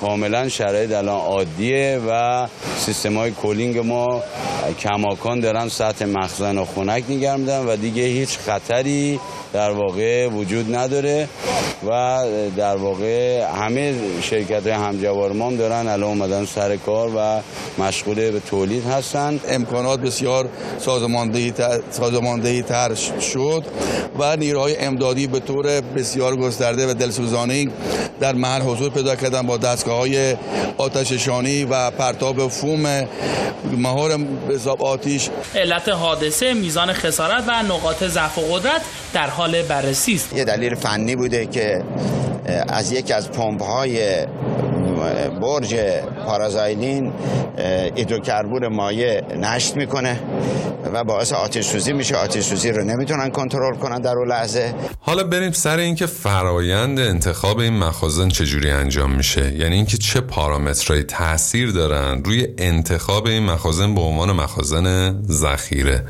کاملا 0.00 0.48
شرایط 0.48 0.92
الان 0.92 1.20
عادیه 1.20 2.00
و 2.08 2.46
سیستم 2.78 3.16
های 3.16 3.30
کولینگ 3.30 3.78
ما 3.78 4.22
کماکان 4.78 5.40
دارن 5.40 5.68
سطح 5.68 6.04
مخزن 6.04 6.58
و 6.58 6.64
خونک 6.64 7.04
نگرم 7.08 7.40
میدن 7.40 7.64
و 7.66 7.76
دیگه 7.76 8.02
هیچ 8.02 8.38
خطری 8.46 9.20
در 9.52 9.70
واقع 9.70 10.26
وجود 10.26 10.74
نداره 10.74 11.28
و 11.90 12.20
در 12.56 12.76
واقع 12.76 13.44
همه 13.44 13.94
شرکت 14.22 14.66
همجوار 14.66 15.32
ما 15.32 15.52
دارن 15.52 15.88
الان 15.88 16.02
اومدن 16.02 16.44
سر 16.44 16.76
کار 16.76 17.10
و 17.16 17.40
مشغول 17.82 18.30
به 18.30 18.40
تولید 18.40 18.86
هستن. 18.86 19.40
امکانات 19.48 20.00
بسیار 20.00 20.48
سازماندهی 20.78 21.50
تر, 21.50 21.80
سازماندهی 21.90 22.62
تر 22.62 22.94
شد 23.20 23.64
و 24.18 24.36
نیروهای 24.36 24.76
امدادی 24.76 25.26
به 25.26 25.40
طور 25.40 25.80
بسیار 25.80 26.36
گسترده 26.36 26.90
و 26.90 26.94
دلسوزانه 26.94 27.66
در 28.20 28.34
محل 28.34 28.62
حضور 28.62 28.90
پیدا 28.90 29.16
کردن 29.16 29.42
با 29.42 29.56
دستگاه 29.56 29.98
های 29.98 30.36
آتششانی 30.78 31.64
و 31.64 31.90
پرتاب 31.90 32.48
فوم 32.48 33.06
مهار 33.72 34.18
حساب 34.48 34.82
آتیش. 34.82 35.28
علت 35.54 35.88
حادثه 35.88 36.54
میزان 36.54 36.92
خسارت 36.92 37.44
و 37.48 37.62
نقاط 37.62 38.04
ضعف 38.26 38.38
و 38.38 38.54
قدرت 38.54 38.82
در 39.12 39.30
حال 39.30 39.62
بررسی 39.62 40.14
است. 40.14 40.32
یه 40.32 40.44
دلیل 40.44 40.74
فنی 40.74 41.16
بوده 41.16 41.46
که 41.46 41.82
از 42.68 42.92
یکی 42.92 43.12
از 43.12 43.30
پمپ 43.30 43.62
های 43.62 44.26
برج 45.40 45.74
پارازایلین 46.26 47.12
هیدروکربن 47.96 48.66
مایع 48.66 49.34
نشت 49.34 49.76
می‌کنه 49.76 50.20
و 50.92 51.04
باعث 51.04 51.32
آتش 51.32 51.64
سوزی 51.64 51.92
میشه. 51.92 52.16
آتش 52.16 52.44
سوزی 52.44 52.72
رو 52.72 52.84
نمی‌تونن 52.84 53.30
کنترل 53.30 53.76
کنن 53.76 54.00
در 54.00 54.14
اون 54.18 54.28
لحظه. 54.28 54.74
حالا 55.00 55.24
بریم 55.24 55.52
سر 55.52 55.78
اینکه 55.78 56.06
فرایند 56.06 56.98
انتخاب 56.98 57.58
این 57.58 57.78
مخازن 57.78 58.28
چجوری 58.28 58.70
انجام 58.70 59.16
میشه. 59.16 59.54
یعنی 59.54 59.76
اینکه 59.76 59.96
چه 59.96 60.20
پارامترهایی 60.20 61.02
تاثیر 61.02 61.70
دارن 61.70 62.22
روی 62.24 62.48
انتخاب 62.58 63.26
این 63.26 63.42
مخازن 63.42 63.94
به 63.94 64.00
عنوان 64.00 64.32
مخازن 64.32 65.16
ذخیره. 65.22 66.04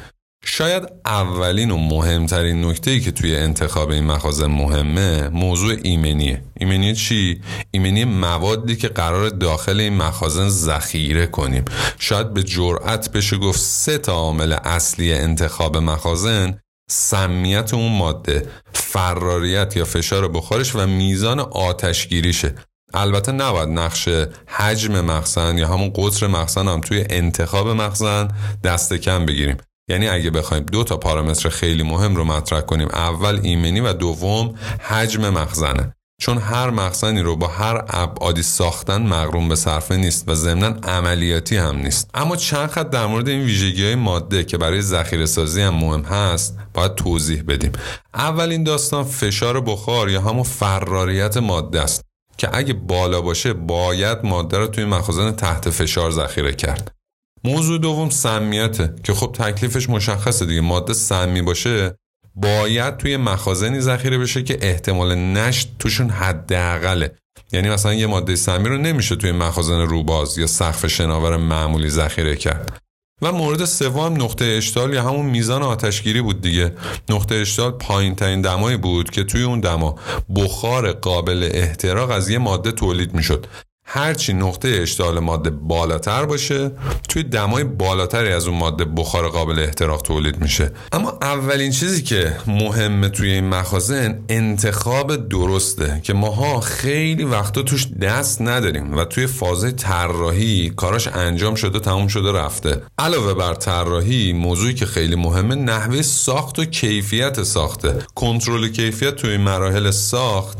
شاید 0.48 0.82
اولین 1.04 1.70
و 1.70 1.76
مهمترین 1.76 2.64
نکته 2.64 2.90
ای 2.90 3.00
که 3.00 3.10
توی 3.10 3.36
انتخاب 3.36 3.90
این 3.90 4.04
مخازن 4.04 4.46
مهمه 4.46 5.28
موضوع 5.28 5.76
ایمنیه. 5.82 6.42
ایمنی 6.60 6.94
چی؟ 6.94 7.40
ایمنی 7.70 8.04
موادی 8.04 8.76
که 8.76 8.88
قرار 8.88 9.28
داخل 9.28 9.80
این 9.80 9.96
مخازن 9.96 10.48
ذخیره 10.48 11.26
کنیم. 11.26 11.64
شاید 11.98 12.34
به 12.34 12.42
جرأت 12.42 13.12
بشه 13.12 13.36
گفت 13.36 13.60
سه 13.60 13.98
تا 13.98 14.12
عامل 14.12 14.52
اصلی 14.52 15.12
انتخاب 15.12 15.76
مخازن 15.76 16.58
سمیت 16.90 17.74
اون 17.74 17.92
ماده 17.92 18.46
فراریت 18.72 19.76
یا 19.76 19.84
فشار 19.84 20.28
بخارش 20.28 20.74
و 20.74 20.86
میزان 20.86 21.40
آتشگیریشه. 21.40 22.54
البته 22.94 23.32
نباید 23.32 23.68
نقش 23.68 24.08
حجم 24.46 25.00
مخزن 25.00 25.58
یا 25.58 25.68
همون 25.68 25.92
قطر 25.94 26.26
مخزن 26.26 26.68
هم 26.68 26.80
توی 26.80 27.04
انتخاب 27.10 27.68
مخزن 27.68 28.28
دست 28.64 28.94
کم 28.94 29.26
بگیریم. 29.26 29.56
یعنی 29.88 30.08
اگه 30.08 30.30
بخوایم 30.30 30.62
دو 30.62 30.84
تا 30.84 30.96
پارامتر 30.96 31.48
خیلی 31.48 31.82
مهم 31.82 32.16
رو 32.16 32.24
مطرح 32.24 32.60
کنیم 32.60 32.88
اول 32.88 33.40
ایمنی 33.42 33.80
و 33.80 33.92
دوم 33.92 34.54
حجم 34.80 35.28
مخزنه. 35.28 35.92
چون 36.20 36.38
هر 36.38 36.70
مخزنی 36.70 37.20
رو 37.20 37.36
با 37.36 37.46
هر 37.46 37.84
ابعادی 37.88 38.42
ساختن 38.42 39.02
مقروم 39.02 39.48
به 39.48 39.54
صرفه 39.54 39.96
نیست 39.96 40.28
و 40.28 40.34
ضمنا 40.34 40.66
عملیاتی 40.66 41.56
هم 41.56 41.76
نیست. 41.76 42.10
اما 42.14 42.36
چند 42.36 42.68
خط 42.68 42.90
در 42.90 43.06
مورد 43.06 43.28
این 43.28 43.42
ویژگی 43.42 43.84
های 43.84 43.94
ماده 43.94 44.44
که 44.44 44.58
برای 44.58 44.82
ذخیره 44.82 45.26
سازی 45.26 45.62
هم 45.62 45.74
مهم 45.74 46.02
هست 46.02 46.58
باید 46.74 46.94
توضیح 46.94 47.42
بدیم. 47.48 47.72
اولین 48.14 48.64
داستان 48.64 49.04
فشار 49.04 49.60
بخار 49.60 50.10
یا 50.10 50.20
همون 50.20 50.42
فراریت 50.42 51.36
ماده 51.36 51.80
است 51.80 52.02
که 52.38 52.48
اگه 52.52 52.72
بالا 52.72 53.20
باشه 53.20 53.52
باید 53.52 54.18
ماده 54.24 54.58
رو 54.58 54.66
توی 54.66 54.84
مخازن 54.84 55.32
تحت 55.32 55.70
فشار 55.70 56.10
ذخیره 56.10 56.52
کرد. 56.52 56.90
موضوع 57.44 57.78
دوم 57.78 58.10
سمیته 58.10 58.94
که 59.04 59.14
خب 59.14 59.32
تکلیفش 59.32 59.88
مشخصه 59.88 60.46
دیگه. 60.46 60.60
ماده 60.60 60.92
سمی 60.92 61.42
باشه 61.42 61.94
باید 62.34 62.96
توی 62.96 63.16
مخازنی 63.16 63.80
ذخیره 63.80 64.18
بشه 64.18 64.42
که 64.42 64.58
احتمال 64.60 65.14
نشت 65.14 65.70
توشون 65.78 66.10
حداقله. 66.10 67.14
یعنی 67.52 67.70
مثلا 67.70 67.94
یه 67.94 68.06
ماده 68.06 68.36
سمی 68.36 68.68
رو 68.68 68.78
نمیشه 68.78 69.16
توی 69.16 69.32
مخازن 69.32 69.80
روباز 69.80 70.38
یا 70.38 70.46
سقف 70.46 70.86
شناور 70.86 71.36
معمولی 71.36 71.88
ذخیره 71.90 72.36
کرد. 72.36 72.78
و 73.22 73.32
مورد 73.32 73.64
سوم 73.64 74.22
نقطه 74.22 74.44
اشتال 74.44 74.94
یا 74.94 75.02
همون 75.02 75.26
میزان 75.26 75.62
آتشگیری 75.62 76.22
بود 76.22 76.40
دیگه. 76.40 76.72
نقطه 77.08 77.34
اشتال 77.34 77.70
پایین 77.70 78.14
ترین 78.14 78.40
دمایی 78.40 78.76
بود 78.76 79.10
که 79.10 79.24
توی 79.24 79.42
اون 79.42 79.60
دما 79.60 79.98
بخار 80.36 80.92
قابل 80.92 81.48
احتراق 81.52 82.10
از 82.10 82.28
یه 82.28 82.38
ماده 82.38 82.72
تولید 82.72 83.14
می‌شد. 83.14 83.46
هرچی 83.88 84.32
نقطه 84.32 84.68
اشتعال 84.68 85.18
ماده 85.18 85.50
بالاتر 85.50 86.24
باشه 86.24 86.70
توی 87.08 87.22
دمای 87.22 87.64
بالاتری 87.64 88.32
از 88.32 88.46
اون 88.46 88.58
ماده 88.58 88.84
بخار 88.84 89.28
قابل 89.28 89.58
احتراق 89.58 90.02
تولید 90.02 90.40
میشه. 90.40 90.70
اما 90.92 91.18
اولین 91.22 91.70
چیزی 91.70 92.02
که 92.02 92.36
مهمه 92.46 93.08
توی 93.08 93.30
این 93.30 93.48
مخازن 93.48 94.24
انتخاب 94.28 95.28
درسته 95.28 96.00
که 96.02 96.12
ماها 96.12 96.60
خیلی 96.60 97.24
وقتا 97.24 97.62
توش 97.62 97.86
دست 97.92 98.42
نداریم 98.42 98.96
و 98.96 99.04
توی 99.04 99.26
فاز 99.26 99.76
طراحی 99.76 100.72
کاراش 100.76 101.08
انجام 101.08 101.54
شده 101.54 101.80
تموم 101.80 102.08
شده 102.08 102.32
رفته. 102.32 102.82
علاوه 102.98 103.34
بر 103.34 103.54
طراحی 103.54 104.32
موضوعی 104.32 104.74
که 104.74 104.86
خیلی 104.86 105.16
مهمه 105.16 105.54
نحوه 105.54 106.02
ساخت 106.02 106.58
و 106.58 106.64
کیفیت 106.64 107.42
ساخته. 107.42 107.98
کنترل 108.14 108.68
کیفیت 108.68 109.16
توی 109.16 109.36
مراحل 109.36 109.90
ساخت 109.90 110.58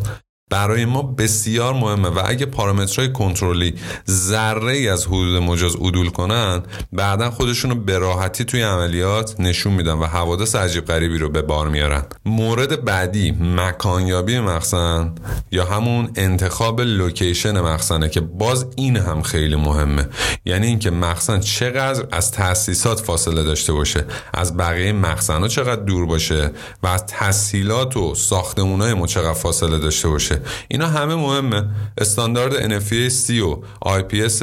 برای 0.51 0.85
ما 0.85 1.03
بسیار 1.03 1.75
مهمه 1.75 2.09
و 2.09 2.23
اگه 2.27 2.47
پارامترهای 2.47 3.13
کنترلی 3.13 3.75
ذره 4.11 4.73
ای 4.73 4.89
از 4.89 5.07
حدود 5.07 5.43
مجاز 5.43 5.77
عدول 5.77 6.09
کنن 6.09 6.63
بعدا 6.93 7.31
خودشون 7.31 7.71
رو 7.71 7.77
به 7.77 7.99
راحتی 7.99 8.45
توی 8.45 8.63
عملیات 8.63 9.41
نشون 9.41 9.73
میدن 9.73 9.93
و 9.93 10.05
حوادث 10.05 10.55
عجیب 10.55 10.85
غریبی 10.85 11.19
رو 11.19 11.29
به 11.29 11.43
بار 11.43 11.69
میارن. 11.69 12.03
مورد 12.25 12.85
بعدی 12.85 13.31
مکانیابی 13.31 14.41
مخزن 14.41 15.15
یا 15.53 15.65
همون 15.65 16.11
انتخاب 16.17 16.81
لوکیشن 16.81 17.61
مخزنه 17.61 18.09
که 18.09 18.21
باز 18.21 18.67
این 18.77 18.97
هم 18.97 19.23
خیلی 19.23 19.57
مهمه. 19.57 20.09
یعنی 20.45 20.67
اینکه 20.67 20.91
مخزن 20.91 21.41
چقدر 21.41 22.07
از 22.13 22.31
تاسیسات 22.31 23.01
فاصله 23.01 23.43
داشته 23.43 23.73
باشه 23.73 24.05
از 24.35 24.57
بقیه 24.57 24.93
مخزن 24.93 25.41
ها 25.41 25.49
چقدر 25.49 25.83
دور 25.83 26.07
باشه 26.07 26.51
و 26.83 26.87
از 26.87 27.07
تسهیلات 27.07 27.97
و 27.97 28.15
ساختمون 28.15 28.93
ما 28.93 29.07
چقدر 29.07 29.33
فاصله 29.33 29.79
داشته 29.79 30.09
باشه. 30.09 30.36
اینا 30.69 30.87
همه 30.87 31.15
مهمه. 31.15 31.65
استاندارد 31.99 32.81
NFPA 32.81 33.09
30 33.09 33.41
و 33.41 33.63
IPS 33.85 34.43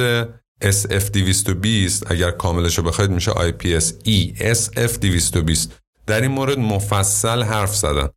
SF 0.63 1.09
220 1.11 2.11
اگر 2.11 2.31
کاملش 2.31 2.77
رو 2.77 2.83
بخواید 2.83 3.11
میشه 3.11 3.31
IPS 3.31 3.83
ESF 4.05 4.97
220 4.99 5.71
در 6.07 6.21
این 6.21 6.31
مورد 6.31 6.59
مفصل 6.59 7.43
حرف 7.43 7.75
زدن 7.75 8.09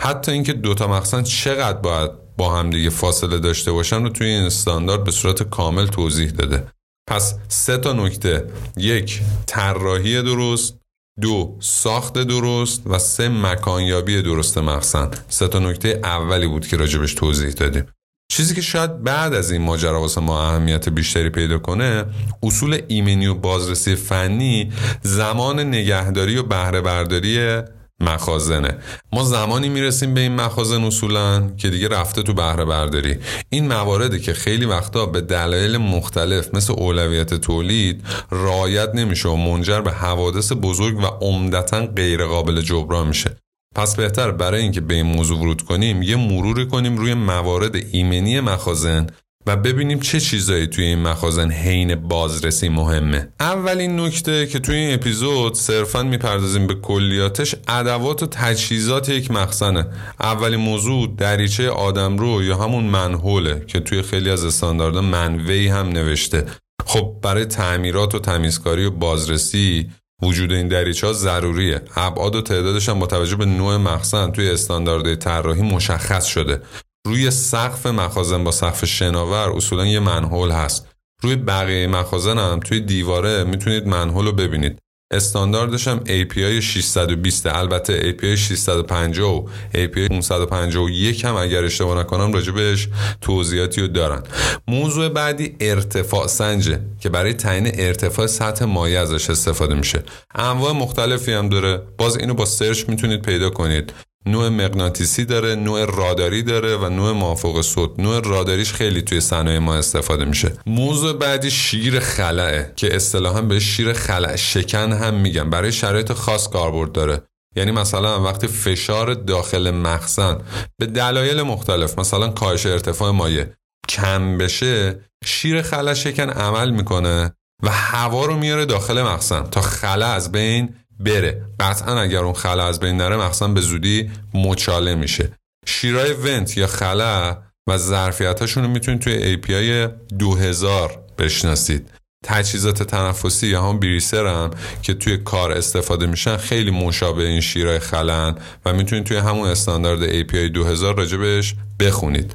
حتی 0.00 0.32
اینکه 0.32 0.52
دوتا 0.52 0.86
مخزن 0.86 1.22
چقدر 1.22 1.78
باید 1.78 2.10
با 2.36 2.58
همدیگه 2.58 2.90
فاصله 2.90 3.38
داشته 3.38 3.72
باشن 3.72 4.02
رو 4.02 4.08
توی 4.08 4.26
این 4.26 4.44
استاندارد 4.44 5.04
به 5.04 5.10
صورت 5.10 5.42
کامل 5.42 5.86
توضیح 5.86 6.30
داده. 6.30 6.66
پس 7.08 7.34
سه 7.48 7.78
تا 7.78 7.92
نکته. 7.92 8.46
یک 8.76 9.20
طراحی 9.46 10.22
درست. 10.22 10.77
دو 11.20 11.56
ساخت 11.60 12.18
درست 12.18 12.82
و 12.86 12.98
سه 12.98 13.28
مکانیابی 13.28 14.22
درست 14.22 14.58
مخزن. 14.58 15.10
سه 15.28 15.48
تا 15.48 15.58
نکته 15.58 16.00
اولی 16.04 16.46
بود 16.46 16.66
که 16.66 16.76
راجبش 16.76 17.14
توضیح 17.14 17.50
دادیم. 17.50 17.84
چیزی 18.32 18.54
که 18.54 18.60
شاید 18.60 19.02
بعد 19.02 19.34
از 19.34 19.50
این 19.50 19.62
ماجرا 19.62 20.00
واسه 20.00 20.20
ما 20.20 20.42
اهمیت 20.42 20.88
بیشتری 20.88 21.30
پیدا 21.30 21.58
کنه 21.58 22.04
اصول 22.42 22.82
ایمنی 22.88 23.26
و 23.26 23.34
بازرسی 23.34 23.94
فنی 23.94 24.72
زمان 25.02 25.60
نگهداری 25.60 26.36
و 26.36 26.42
بهره 26.42 26.80
برداری 26.80 27.62
مخازنه. 28.00 28.78
ما 29.12 29.24
زمانی 29.24 29.68
می‌رسیم 29.68 30.14
به 30.14 30.20
این 30.20 30.34
مخازن 30.34 30.84
اصولا 30.84 31.50
که 31.56 31.70
دیگه 31.70 31.88
رفته 31.88 32.22
تو 32.22 32.34
بهره 32.34 32.64
برداری. 32.64 33.16
این 33.50 33.68
مواردی 33.68 34.20
که 34.20 34.32
خیلی 34.32 34.64
وقتا 34.64 35.06
به 35.06 35.20
دلایل 35.20 35.76
مختلف 35.76 36.54
مثل 36.54 36.72
اولویت 36.72 37.34
تولید 37.34 38.04
رعایت 38.30 38.94
نمیشه 38.94 39.28
و 39.28 39.36
منجر 39.36 39.80
به 39.80 39.90
حوادث 39.90 40.52
بزرگ 40.62 40.98
و 40.98 41.06
عمدتا 41.06 41.86
غیر 41.86 42.24
قابل 42.24 42.60
جبران 42.60 43.06
میشه. 43.08 43.36
پس 43.76 43.96
بهتر 43.96 44.30
برای 44.30 44.62
اینکه 44.62 44.80
به 44.80 44.94
این 44.94 45.06
موضوع 45.06 45.38
ورود 45.38 45.62
کنیم 45.62 46.02
یه 46.02 46.16
مروری 46.16 46.66
کنیم 46.66 46.96
روی 46.96 47.14
موارد 47.14 47.76
ایمنی 47.92 48.40
مخازن 48.40 49.06
و 49.48 49.56
ببینیم 49.56 50.00
چه 50.00 50.20
چیزایی 50.20 50.66
توی 50.66 50.84
این 50.84 50.98
مخازن 50.98 51.50
حین 51.50 51.94
بازرسی 51.94 52.68
مهمه. 52.68 53.28
اولین 53.40 54.00
نکته 54.00 54.46
که 54.46 54.58
توی 54.58 54.76
این 54.76 54.94
اپیزود 54.94 55.54
صرفا 55.54 56.02
می‌پردازیم 56.02 56.66
به 56.66 56.74
کلیاتش 56.74 57.54
ادوات 57.68 58.22
و 58.22 58.26
تجهیزات 58.26 59.08
یک 59.08 59.30
مخزنه. 59.30 59.86
اولین 60.20 60.60
موضوع 60.60 61.14
دریچه 61.16 61.70
آدمرو 61.70 62.42
یا 62.42 62.56
همون 62.56 62.84
منحوله 62.84 63.64
که 63.66 63.80
توی 63.80 64.02
خیلی 64.02 64.30
از 64.30 64.44
استانداردها 64.44 65.02
منوی 65.02 65.68
هم 65.68 65.88
نوشته. 65.88 66.44
خب 66.86 67.14
برای 67.22 67.44
تعمیرات 67.44 68.14
و 68.14 68.18
تمیزکاری 68.18 68.84
و 68.84 68.90
بازرسی 68.90 69.90
وجود 70.22 70.52
این 70.52 70.68
دریچه 70.68 71.06
ها 71.06 71.12
ضروریه. 71.12 71.80
ابعاد 71.96 72.34
و 72.34 72.42
تعدادش 72.42 72.88
هم 72.88 72.98
با 72.98 73.06
توجه 73.06 73.36
به 73.36 73.44
نوع 73.44 73.76
مخزن 73.76 74.30
توی 74.30 74.50
استانداردهای 74.50 75.16
طراحی 75.16 75.62
مشخص 75.62 76.24
شده. 76.24 76.62
روی 77.08 77.30
سقف 77.30 77.86
مخازن 77.86 78.44
با 78.44 78.50
سقف 78.50 78.84
شناور 78.84 79.56
اصولا 79.56 79.86
یه 79.86 80.00
منحول 80.00 80.50
هست. 80.50 80.86
روی 81.22 81.36
بقیه 81.36 81.86
مخازن 81.86 82.38
هم 82.38 82.60
توی 82.60 82.80
دیواره 82.80 83.44
می‌تونید 83.44 83.86
منحول 83.86 84.26
رو 84.26 84.32
ببینید. 84.32 84.78
استانداردش 85.12 85.88
هم 85.88 86.00
API 86.04 86.62
620 86.62 87.46
البته 87.46 88.12
API 88.12 88.38
650 88.38 89.34
و 89.34 89.48
API 89.74 90.08
551 90.08 91.24
هم 91.24 91.36
اگر 91.36 91.64
اشتباه 91.64 91.98
نکنم 92.00 92.32
راجبش 92.32 92.88
توضیحاتی 93.20 93.80
رو 93.80 93.86
دارن. 93.86 94.22
موضوع 94.66 95.08
بعدی 95.08 95.56
ارتفاع 95.60 96.26
سنجه 96.26 96.80
که 97.00 97.08
برای 97.08 97.34
تعیین 97.34 97.70
ارتفاع 97.74 98.26
سطح 98.26 98.64
مایع 98.64 99.00
ازش 99.00 99.30
استفاده 99.30 99.74
میشه. 99.74 100.02
انواع 100.34 100.72
مختلفی 100.72 101.32
هم 101.32 101.48
داره. 101.48 101.82
باز 101.98 102.16
اینو 102.16 102.34
با 102.34 102.44
سرچ 102.44 102.84
می‌تونید 102.88 103.22
پیدا 103.22 103.50
کنید. 103.50 103.92
نوع 104.30 104.48
مغناطیسی 104.48 105.24
داره 105.24 105.54
نوع 105.54 105.84
راداری 105.84 106.42
داره 106.42 106.76
و 106.76 106.88
نوع 106.88 107.12
موافق 107.12 107.60
صوت 107.60 107.90
نوع 107.98 108.20
راداریش 108.20 108.72
خیلی 108.72 109.02
توی 109.02 109.20
صنایع 109.20 109.58
ما 109.58 109.74
استفاده 109.74 110.24
میشه. 110.24 110.52
موضوع 110.66 111.12
بعدی 111.12 111.50
شیر 111.50 112.00
خلعه 112.00 112.72
که 112.76 112.96
اصطلاحا 112.96 113.42
به 113.42 113.60
شیر 113.60 113.92
خلع 113.92 114.36
شکن 114.36 114.92
هم 114.92 115.14
میگن. 115.14 115.50
برای 115.50 115.72
شرایط 115.72 116.12
خاص 116.12 116.48
کاربرد 116.48 116.92
داره. 116.92 117.22
یعنی 117.56 117.70
مثلا 117.70 118.22
وقتی 118.22 118.46
فشار 118.46 119.14
داخل 119.14 119.70
مخزن 119.70 120.38
به 120.78 120.86
دلایل 120.86 121.42
مختلف 121.42 121.98
مثلا 121.98 122.28
کاهش 122.28 122.66
ارتفاع 122.66 123.10
مایع 123.10 123.46
کم 123.88 124.38
بشه 124.38 125.00
شیر 125.24 125.62
خلع 125.62 125.94
شکن 125.94 126.30
عمل 126.30 126.70
می‌کنه 126.70 127.32
و 127.62 127.70
هوا 127.70 128.24
رو 128.24 128.36
میاره 128.36 128.64
داخل 128.64 129.02
مخزن 129.02 129.42
تا 129.42 129.60
خلع 129.60 130.06
از 130.06 130.32
بین 130.32 130.74
بره. 131.00 131.44
قطعا 131.60 132.00
اگر 132.00 132.18
اون 132.18 132.32
خلا 132.32 132.66
از 132.66 132.80
بین 132.80 132.96
نره 132.96 133.16
مخصوصا 133.16 133.48
به 133.48 133.60
زودی 133.60 134.10
مچاله 134.34 134.94
میشه. 134.94 135.32
شیرای 135.66 136.12
ونت 136.12 136.56
یا 136.56 136.66
خلا 136.66 137.42
و 137.68 137.76
ظرفیتاشون 137.78 138.64
رو 138.64 138.70
می‌تونید 138.70 139.00
توی 139.00 139.36
API 139.36 139.90
2000 140.18 140.98
بشناسید. 141.18 141.90
تجهیزات 142.24 142.82
تنفسی 142.82 143.46
یا 143.46 143.62
هم 143.62 143.78
بریسر 143.78 144.26
هم 144.26 144.50
که 144.82 144.94
توی 144.94 145.16
کار 145.16 145.52
استفاده 145.52 146.06
میشن 146.06 146.36
خیلی 146.36 146.70
مشابه 146.70 147.26
این 147.26 147.40
شیرای 147.40 147.78
خلن 147.78 148.34
و 148.64 148.72
می‌تونید 148.72 149.04
توی 149.04 149.16
همون 149.16 149.48
استاندارد 149.48 150.22
API 150.22 150.36
2000 150.36 150.96
راجبش 150.96 151.54
بخونید. 151.80 152.34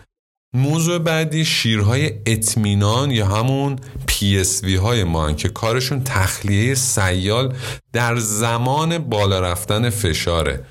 موضوع 0.55 0.99
بعدی 0.99 1.45
شیرهای 1.45 2.11
اطمینان 2.25 3.11
یا 3.11 3.25
همون 3.27 3.75
PSV 4.07 4.69
های 4.69 5.03
ما 5.03 5.33
که 5.33 5.49
کارشون 5.49 6.03
تخلیه 6.03 6.75
سیال 6.75 7.55
در 7.93 8.15
زمان 8.15 8.97
بالا 8.97 9.39
رفتن 9.39 9.89
فشاره. 9.89 10.65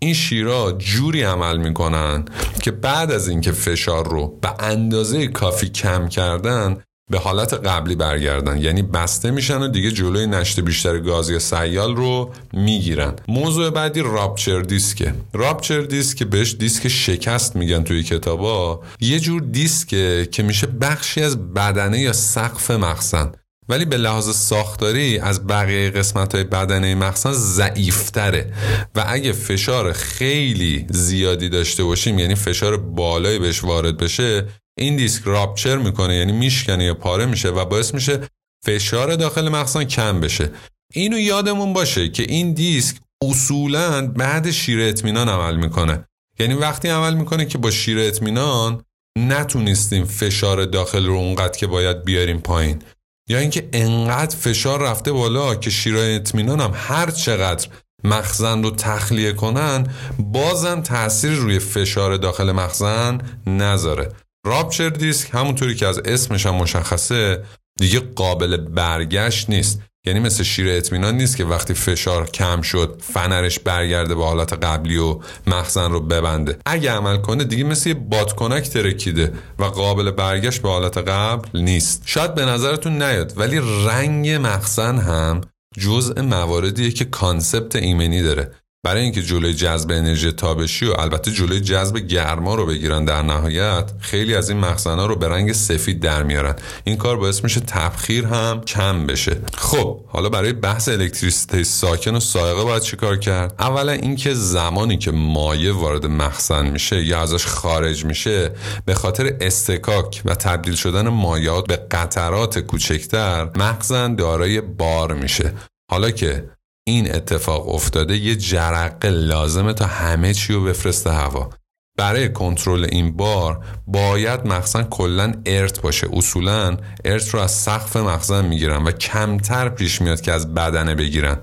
این 0.00 0.14
شیرها 0.14 0.72
جوری 0.72 1.22
عمل 1.22 1.56
می‌کنن 1.56 2.24
که 2.62 2.70
بعد 2.70 3.12
از 3.12 3.28
اینکه 3.28 3.52
فشار 3.52 4.08
رو 4.08 4.38
به 4.42 4.64
اندازه 4.64 5.26
کافی 5.26 5.68
کم 5.68 6.08
کردن 6.08 6.82
به 7.10 7.18
حالت 7.18 7.54
قبلی 7.54 7.94
برگردن. 7.94 8.56
یعنی 8.56 8.82
بسته 8.82 9.30
میشن 9.30 9.62
و 9.62 9.68
دیگه 9.68 9.90
جلوی 9.90 10.26
نشت 10.26 10.60
بیشتر 10.60 10.98
گاز 10.98 11.30
یا 11.30 11.38
سیال 11.38 11.96
رو 11.96 12.32
می‌گیرن. 12.52 13.14
موضوع 13.28 13.70
بعدی 13.70 14.00
rupture 14.00 14.60
disk 14.60 14.96
ه. 14.96 15.14
rupture 15.32 15.80
disk 15.80 16.22
بهش 16.22 16.54
دیسک 16.58 16.88
شکست 16.88 17.56
میگن 17.56 17.82
توی 17.82 18.02
کتابا. 18.02 18.82
یه 19.00 19.20
جور 19.20 19.40
دیسکه 19.40 20.28
که 20.32 20.42
میشه 20.42 20.66
بخشی 20.66 21.22
از 21.22 21.54
بدنه 21.54 22.00
یا 22.00 22.12
سقف 22.12 22.70
مخزن. 22.70 23.32
ولی 23.68 23.84
به 23.84 23.96
لحاظ 23.96 24.36
ساختاری 24.36 25.18
از 25.18 25.46
بقیه 25.46 25.90
قسمت 25.90 26.34
های 26.34 26.44
بدنه 26.44 26.94
مخزن 26.94 27.32
ضعیفتره. 27.32 28.52
و 28.94 29.04
اگه 29.08 29.32
فشار 29.32 29.92
خیلی 29.92 30.86
زیادی 30.90 31.48
داشته 31.48 31.84
باشیم 31.84 32.18
یعنی 32.18 32.34
فشار 32.34 32.76
بالایی 32.76 33.38
بهش 33.38 33.64
وارد 33.64 33.96
بشه 33.96 34.46
این 34.78 34.96
دیسک 34.96 35.22
راپچر 35.24 35.76
می‌کنه 35.76 36.16
یعنی 36.16 36.32
میشکنه 36.32 36.84
یا 36.84 36.94
پاره 36.94 37.26
میشه 37.26 37.48
و 37.48 37.64
باعث 37.64 37.94
میشه 37.94 38.20
فشار 38.64 39.16
داخل 39.16 39.48
مخزن 39.48 39.84
کم 39.84 40.20
بشه. 40.20 40.50
اینو 40.92 41.18
یادمون 41.18 41.72
باشه 41.72 42.08
که 42.08 42.22
این 42.22 42.52
دیسک 42.52 42.96
اصولا 43.22 44.06
بعد 44.06 44.50
شیر 44.50 44.80
اطمینان 44.80 45.28
عمل 45.28 45.56
می‌کنه. 45.56 46.04
یعنی 46.38 46.54
وقتی 46.54 46.88
عمل 46.88 47.14
می‌کنه 47.14 47.44
که 47.44 47.58
با 47.58 47.70
شیر 47.70 47.98
اطمینان 47.98 48.82
نتونستیم 49.18 50.04
فشار 50.04 50.64
داخل 50.64 51.06
رو 51.06 51.14
اونقدر 51.14 51.58
که 51.58 51.66
باید 51.66 52.04
بیاریم 52.04 52.40
پایین. 52.40 52.82
یا 53.28 53.38
اینکه 53.38 53.68
انقدر 53.72 54.36
فشار 54.36 54.82
رفته 54.82 55.12
بالا 55.12 55.54
که 55.54 55.70
شیرای 55.70 56.14
اطمینان 56.14 56.60
هم 56.60 56.72
هر 56.74 57.10
چقدر 57.10 57.68
مخزن 58.04 58.62
رو 58.62 58.70
تخلیه 58.70 59.32
کنن 59.32 59.86
بازم 60.18 60.80
تاثیر 60.80 61.32
روی 61.32 61.58
فشار 61.58 62.16
داخل 62.16 62.52
مخزن 62.52 63.18
نذاره. 63.46 64.12
راپچر 64.46 64.88
دیسک 64.88 65.28
همونطوری 65.32 65.74
که 65.74 65.86
از 65.86 65.98
اسمش 65.98 66.46
هم 66.46 66.54
مشخصه 66.54 67.42
دیگه 67.78 68.00
قابل 68.00 68.56
برگشت 68.56 69.50
نیست. 69.50 69.80
یعنی 70.06 70.20
مثل 70.20 70.42
شیر 70.42 70.68
اطمینان 70.68 71.16
نیست 71.16 71.36
که 71.36 71.44
وقتی 71.44 71.74
فشار 71.74 72.30
کم 72.30 72.62
شد 72.62 73.02
فنرش 73.02 73.58
برگرده 73.58 74.14
به 74.14 74.24
حالت 74.24 74.52
قبلی 74.52 74.96
و 74.96 75.18
مخزن 75.46 75.90
رو 75.90 76.00
ببنده. 76.00 76.58
اگه 76.66 76.90
عمل 76.90 77.16
کنه 77.16 77.44
دیگه 77.44 77.64
مثل 77.64 77.88
یه 77.88 77.94
بادکنک 77.94 78.70
ترکیده 78.70 79.32
و 79.58 79.64
قابل 79.64 80.10
برگشت 80.10 80.62
به 80.62 80.68
حالت 80.68 80.98
قبل 80.98 81.60
نیست. 81.60 82.02
شاید 82.06 82.34
به 82.34 82.44
نظرتون 82.44 83.02
نیاد 83.02 83.32
ولی 83.36 83.60
رنگ 83.86 84.30
مخزن 84.30 84.98
هم 84.98 85.40
جزء 85.78 86.22
مواردیه 86.22 86.90
که 86.90 87.04
concept 87.04 87.76
ایمنی 87.76 88.22
داره. 88.22 88.50
برای 88.86 89.02
اینکه 89.02 89.22
جلوی 89.22 89.54
جذب 89.54 89.90
انرژی 89.90 90.32
تابشی 90.32 90.86
و 90.86 90.94
البته 90.98 91.30
جلوی 91.30 91.60
جذب 91.60 91.98
گرما 91.98 92.54
رو 92.54 92.66
بگیرن 92.66 93.04
در 93.04 93.22
نهایت 93.22 93.92
خیلی 94.00 94.34
از 94.34 94.50
این 94.50 94.58
مخزنها 94.58 95.06
رو 95.06 95.16
به 95.16 95.28
رنگ 95.28 95.52
سفید 95.52 96.00
در 96.00 96.22
میارن. 96.22 96.54
این 96.84 96.96
کار 96.96 97.16
باعث 97.16 97.44
میشه 97.44 97.60
تبخیر 97.60 98.24
هم 98.24 98.60
کم 98.60 99.06
بشه. 99.06 99.36
خب 99.54 100.00
حالا 100.06 100.28
برای 100.28 100.52
بحث 100.52 100.88
الکتریسیته 100.88 101.64
ساکن 101.64 102.16
و 102.16 102.20
صاعقه 102.20 102.64
باید 102.64 102.82
چیکار 102.82 103.16
کرد؟ 103.16 103.54
اولا 103.58 103.92
اینکه 103.92 104.34
زمانی 104.34 104.98
که 104.98 105.10
مایع 105.10 105.72
وارد 105.72 106.06
مخزن 106.06 106.70
میشه 106.70 107.04
یا 107.04 107.20
ازش 107.20 107.46
خارج 107.46 108.04
میشه 108.04 108.50
به 108.84 108.94
خاطر 108.94 109.36
استکاک 109.40 110.22
و 110.24 110.34
تبدیل 110.34 110.74
شدن 110.74 111.08
مایعات 111.08 111.66
به 111.66 111.76
قطرات 111.76 112.58
کوچکتر 112.58 113.50
مخزن 113.56 114.14
دارای 114.14 114.60
بار 114.60 115.14
میشه. 115.14 115.52
حالا 115.90 116.10
که 116.10 116.55
این 116.88 117.14
اتفاق 117.14 117.68
افتاده 117.68 118.16
یه 118.16 118.36
جرقه 118.36 119.10
لازمه 119.10 119.72
تا 119.72 119.86
همه 119.86 120.34
چی 120.34 120.52
رو 120.52 120.64
بفرسته 120.64 121.10
هوا. 121.10 121.50
برای 121.98 122.32
کنترل 122.32 122.86
این 122.90 123.16
بار 123.16 123.64
باید 123.86 124.46
مخزن 124.46 124.82
کلا 124.82 125.32
ارت 125.46 125.80
باشه. 125.80 126.08
اصولا 126.12 126.76
ارت 127.04 127.28
رو 127.28 127.40
از 127.40 127.50
سقف 127.50 127.96
مخزن 127.96 128.44
می‌گیرن 128.44 128.84
و 128.84 128.90
کمتر 128.90 129.68
پیش 129.68 130.02
میاد 130.02 130.20
که 130.20 130.32
از 130.32 130.54
بدنه 130.54 130.94
بگیرن. 130.94 131.36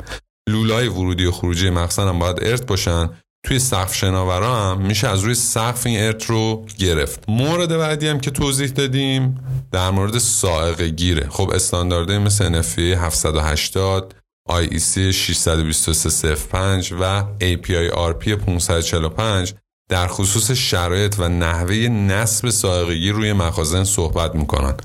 لولای 0.49 0.87
ورودی 0.87 1.25
و 1.25 1.31
خروجی 1.31 1.69
مخزن 1.69 2.07
هم 2.07 2.19
باید 2.19 2.37
ارت 2.41 2.65
باشن. 2.65 3.09
توی 3.45 3.59
سقف 3.59 3.95
شناورا 3.95 4.55
هم 4.55 4.81
میشه 4.81 5.07
از 5.07 5.21
روی 5.21 5.35
سقف 5.35 5.85
این 5.85 5.99
ارت 5.99 6.25
رو 6.25 6.65
گرفت. 6.77 7.23
مورد 7.27 7.77
بعدی 7.77 8.07
هم 8.07 8.19
که 8.19 8.31
توضیح 8.31 8.67
دادیم 8.67 9.39
در 9.71 9.89
مورد 9.89 10.17
سائق 10.17 10.81
گیره. 10.81 11.27
خب 11.29 11.49
استانداردهای 11.49 12.19
مثل 12.19 12.61
NFPA 12.61 12.79
780 12.79 14.22
IEC 14.49 14.97
62305 14.97 16.93
و 16.99 17.23
API 17.39 17.93
RP 17.95 18.29
545 18.29 19.53
در 19.89 20.07
خصوص 20.07 20.51
شرایط 20.51 21.15
و 21.19 21.29
نحوه 21.29 21.75
نصب 21.87 22.49
سائقگی 22.49 23.09
روی 23.09 23.33
مخازن 23.33 23.83
صحبت 23.83 24.35
می‌کنند. 24.35 24.81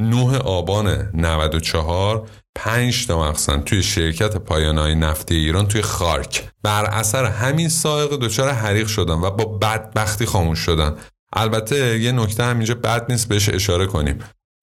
9 0.00 0.38
آبان 0.38 1.10
94 1.14 2.28
5 2.54 3.06
تا 3.06 3.28
مخزن 3.28 3.60
توی 3.60 3.82
شرکت 3.82 4.36
پایانهای 4.36 4.94
نفتی 4.94 5.34
ایران 5.34 5.68
توی 5.68 5.82
خارک. 5.82 6.48
بر 6.62 6.84
اثر 6.84 7.24
همین 7.24 7.68
سائق 7.68 8.10
دچار 8.10 8.50
حریق 8.50 8.86
شدن 8.86 9.14
و 9.14 9.30
با 9.30 9.44
بدبختی 9.44 10.26
خاموش 10.26 10.58
شدن. 10.58 10.96
البته 11.32 11.98
یه 11.98 12.12
نکته 12.12 12.44
همینجا 12.44 12.74
بد 12.74 13.06
نیست 13.12 13.28
بهش 13.28 13.48
اشاره 13.48 13.86
کنیم. 13.86 14.18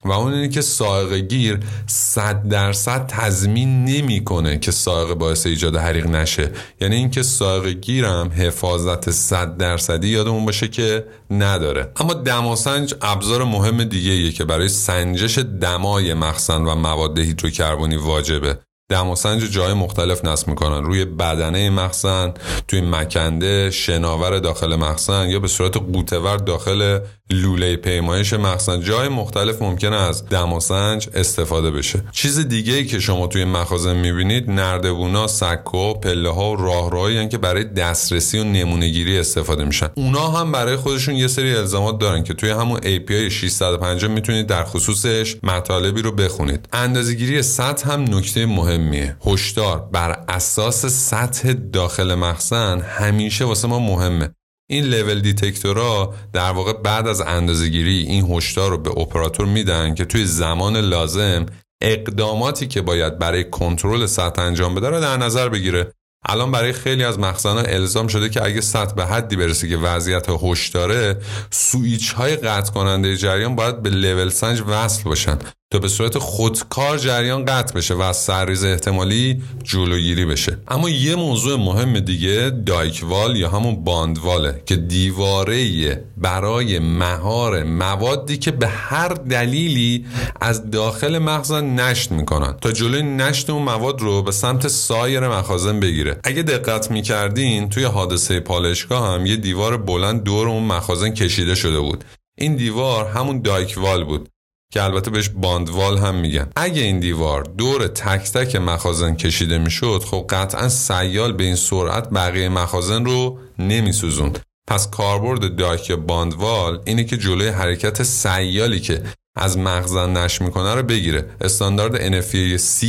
و 0.06 0.12
اون 0.12 0.34
اینه 0.34 0.50
که 0.50 0.62
سائق 0.62 1.14
گیر 1.14 1.60
صد 1.88 2.48
درصد 2.48 3.06
تضمین 3.08 3.86
نمی‌کنه 3.86 4.60
که 4.60 4.72
سائق 4.72 5.14
باعث 5.14 5.46
ایجاد 5.46 5.76
حریق 5.76 6.08
نشه. 6.08 6.52
یعنی 6.82 6.96
اینکه 6.96 7.24
سائق 7.24 7.68
گیرم 7.68 8.32
حفاظت 8.38 9.12
صد 9.12 9.58
درصدی 9.58 10.08
یادمون 10.08 10.46
باشه 10.46 10.68
که 10.68 11.06
نداره. 11.32 11.92
اما 11.96 12.14
دماسنج 12.14 12.96
ابزار 13.02 13.44
مهم 13.44 13.84
دیگه 13.84 14.32
که 14.32 14.46
برای 14.46 14.70
سنجش 14.70 15.38
دمای 15.38 16.14
مخزن 16.14 16.62
و 16.62 16.76
مواد 16.76 17.20
هیدروکربنی 17.20 17.96
واجبه. 17.96 18.60
دماسنج 18.92 19.52
جای 19.52 19.74
مختلف 19.74 20.26
نصب 20.26 20.48
می‌کنن. 20.48 20.84
روی 20.84 21.06
بدنه 21.06 21.70
مخزن 21.70 22.34
توی 22.68 22.82
مکنده 22.82 23.72
شناور 23.72 24.40
داخل 24.40 24.76
مخزن 24.76 25.30
یا 25.30 25.40
به 25.40 25.48
صورت 25.48 25.78
قوتور 25.78 26.38
داخل 26.38 27.00
لوله 27.30 27.76
پیمایش 27.76 28.34
مخزن. 28.34 28.82
جای 28.82 29.08
مختلف 29.08 29.62
ممکنه 29.62 29.96
از 29.96 30.30
دماسنج 30.30 31.10
استفاده 31.14 31.72
بشه. 31.72 32.04
چیز 32.12 32.40
دیگه 32.40 32.74
ای 32.74 32.86
که 32.86 33.00
شما 33.00 33.28
توی 33.28 33.46
مخازن 33.46 33.96
می‌بینید 33.96 34.52
نردبونا 34.52 35.28
سکو 35.28 35.94
پله 35.94 36.30
ها 36.30 36.52
و 36.52 36.56
راهروهایی 36.56 37.30
که 37.30 37.38
برای 37.38 37.64
دسترسی 37.64 38.40
و 38.40 38.44
نمونهگیری 38.44 39.20
استفاده 39.20 39.66
میشن. 39.66 39.90
اونا 39.96 40.28
هم 40.28 40.52
برای 40.52 40.76
خودشون 40.76 41.16
یه 41.16 41.28
سری 41.28 41.56
الزامات 41.56 42.00
دارن 42.00 42.24
که 42.24 42.34
توی 42.34 42.50
همون 42.50 42.80
API 42.80 43.32
650 43.32 44.12
می‌تونید 44.12 44.48
در 44.48 44.64
خصوصش 44.64 45.36
مطالبی 45.44 46.02
رو 46.02 46.12
بخونید. 46.12 46.70
اندازه‌گیری 46.74 47.42
سطح 47.42 47.92
هم 47.92 48.02
نکته 48.02 48.46
مهمیه. 48.80 49.18
هشدار 49.26 49.80
بر 49.80 50.26
اساس 50.28 50.86
سطح 50.86 51.54
داخل 51.54 52.16
مخزن 52.16 52.80
همیشه 52.80 53.46
واسه 53.46 53.68
ما 53.68 53.80
مهمه. 53.80 54.30
این 54.70 54.84
level 54.84 55.20
detector 55.20 56.04
ها 56.04 56.14
در 56.34 56.52
واقع 56.52 56.74
بعد 56.74 57.08
از 57.08 57.22
اندازهگیری 57.22 58.00
این 58.00 58.32
هشدار 58.32 58.70
رو 58.70 58.78
به 58.78 58.90
اپراتور 58.90 59.46
میدن 59.46 59.96
که 59.96 60.06
توی 60.06 60.26
زمان 60.26 60.78
لازم 60.78 61.46
اقداماتی 61.82 62.68
که 62.68 62.82
باید 62.82 63.20
برای 63.20 63.50
کنترل 63.50 64.06
سطح 64.06 64.42
انجام 64.42 64.76
بده 64.76 64.90
رو 64.90 65.02
در 65.02 65.18
نظر 65.18 65.50
بگیره. 65.50 65.94
الان 66.26 66.52
برای 66.52 66.74
خیلی 66.74 67.04
از 67.04 67.20
مخزنها 67.20 67.62
الزام 67.62 68.08
شده 68.08 68.30
که 68.30 68.44
اگه 68.44 68.62
سطح 68.62 68.94
به 68.96 69.06
حدی 69.06 69.36
برسه 69.36 69.70
که 69.70 69.78
وضعیت 69.78 70.30
هشداره 70.30 71.18
سویچ 71.52 72.12
های 72.12 72.36
قطع 72.36 72.74
کننده 72.74 73.18
جریان 73.18 73.56
باید 73.56 73.82
به 73.82 73.90
لول 73.90 74.30
سنج 74.30 74.64
وصل 74.68 75.04
باشن. 75.04 75.38
تا 75.72 75.80
به 75.80 75.88
صورت 75.88 76.18
خودکار 76.18 76.98
جریان 76.98 77.46
قطع 77.46 77.74
بشه 77.74 77.94
و 77.94 78.02
از 78.02 78.18
سرریز 78.18 78.64
احتمالی 78.64 79.42
جلوگیری 79.64 80.26
بشه. 80.26 80.58
اما 80.68 80.90
یه 80.90 81.16
موضوع 81.16 81.60
مهم 81.60 82.00
دیگه 82.00 82.52
دایکوال 82.66 83.36
یا 83.36 83.50
همون 83.50 83.84
باندواله 83.84 84.62
که 84.66 84.76
دیواره 84.76 86.06
برای 86.18 86.80
مهار 86.80 87.64
موادی 87.64 88.38
که 88.38 88.52
به 88.52 88.68
هر 88.68 89.08
دلیلی 89.10 90.06
از 90.42 90.72
داخل 90.72 91.18
مخزن 91.18 91.66
نشت 91.66 92.12
می‌کنن 92.12 92.54
تا 92.62 92.72
جلوی 92.72 93.04
نشت 93.04 93.50
اون 93.50 93.62
مواد 93.62 94.02
رو 94.02 94.22
به 94.22 94.32
سمت 94.32 94.68
سایر 94.68 95.28
مخازن 95.28 95.80
بگیره. 95.80 96.20
اگه 96.24 96.42
دقت 96.44 96.92
می‌کردین 96.92 97.70
توی 97.70 97.84
حادثه 97.84 98.40
پالشگاه 98.40 99.14
هم 99.14 99.26
یه 99.26 99.36
دیوار 99.36 99.78
بلند 99.78 100.24
دور 100.24 100.48
اون 100.48 100.64
مخازن 100.64 101.10
کشیده 101.10 101.56
شده 101.56 101.80
بود. 101.80 102.04
این 102.38 102.56
دیوار 102.56 103.08
همون 103.08 103.42
دایکوال 103.42 104.04
بود. 104.04 104.30
که 104.74 104.84
البته 104.84 105.12
بهش 105.12 105.30
باندوال 105.30 105.98
هم 105.98 106.16
میگن. 106.16 106.50
اگه 106.56 106.82
این 106.82 107.00
دیوار 107.00 107.44
دور 107.44 107.88
تک 107.88 108.32
تک 108.32 108.56
مخازن 108.56 109.16
کشیده 109.16 109.58
می‌شد 109.58 110.04
خب 110.06 110.26
قطعا 110.30 110.70
سیال 110.70 111.34
به 111.34 111.44
این 111.44 111.56
سرعت 111.56 112.10
بقیه 112.10 112.50
مخازن 112.50 113.06
رو 113.06 113.40
نمیسوزوند. 113.60 114.40
پس 114.68 114.90
کاربرد 114.90 115.56
داک 115.56 115.92
باندوال 115.92 116.82
اینه 116.86 117.04
که 117.04 117.18
جلوی 117.18 117.48
حرکت 117.48 118.04
سیالی 118.04 118.80
که 118.80 119.04
از 119.40 119.58
مخزن 119.58 120.18
نش 120.18 120.42
می‌کنه 120.42 120.76
رو 120.76 120.84
بگیره. 120.84 121.26
استاندارد 121.42 122.22
NFPA 122.22 122.60
C 122.60 122.86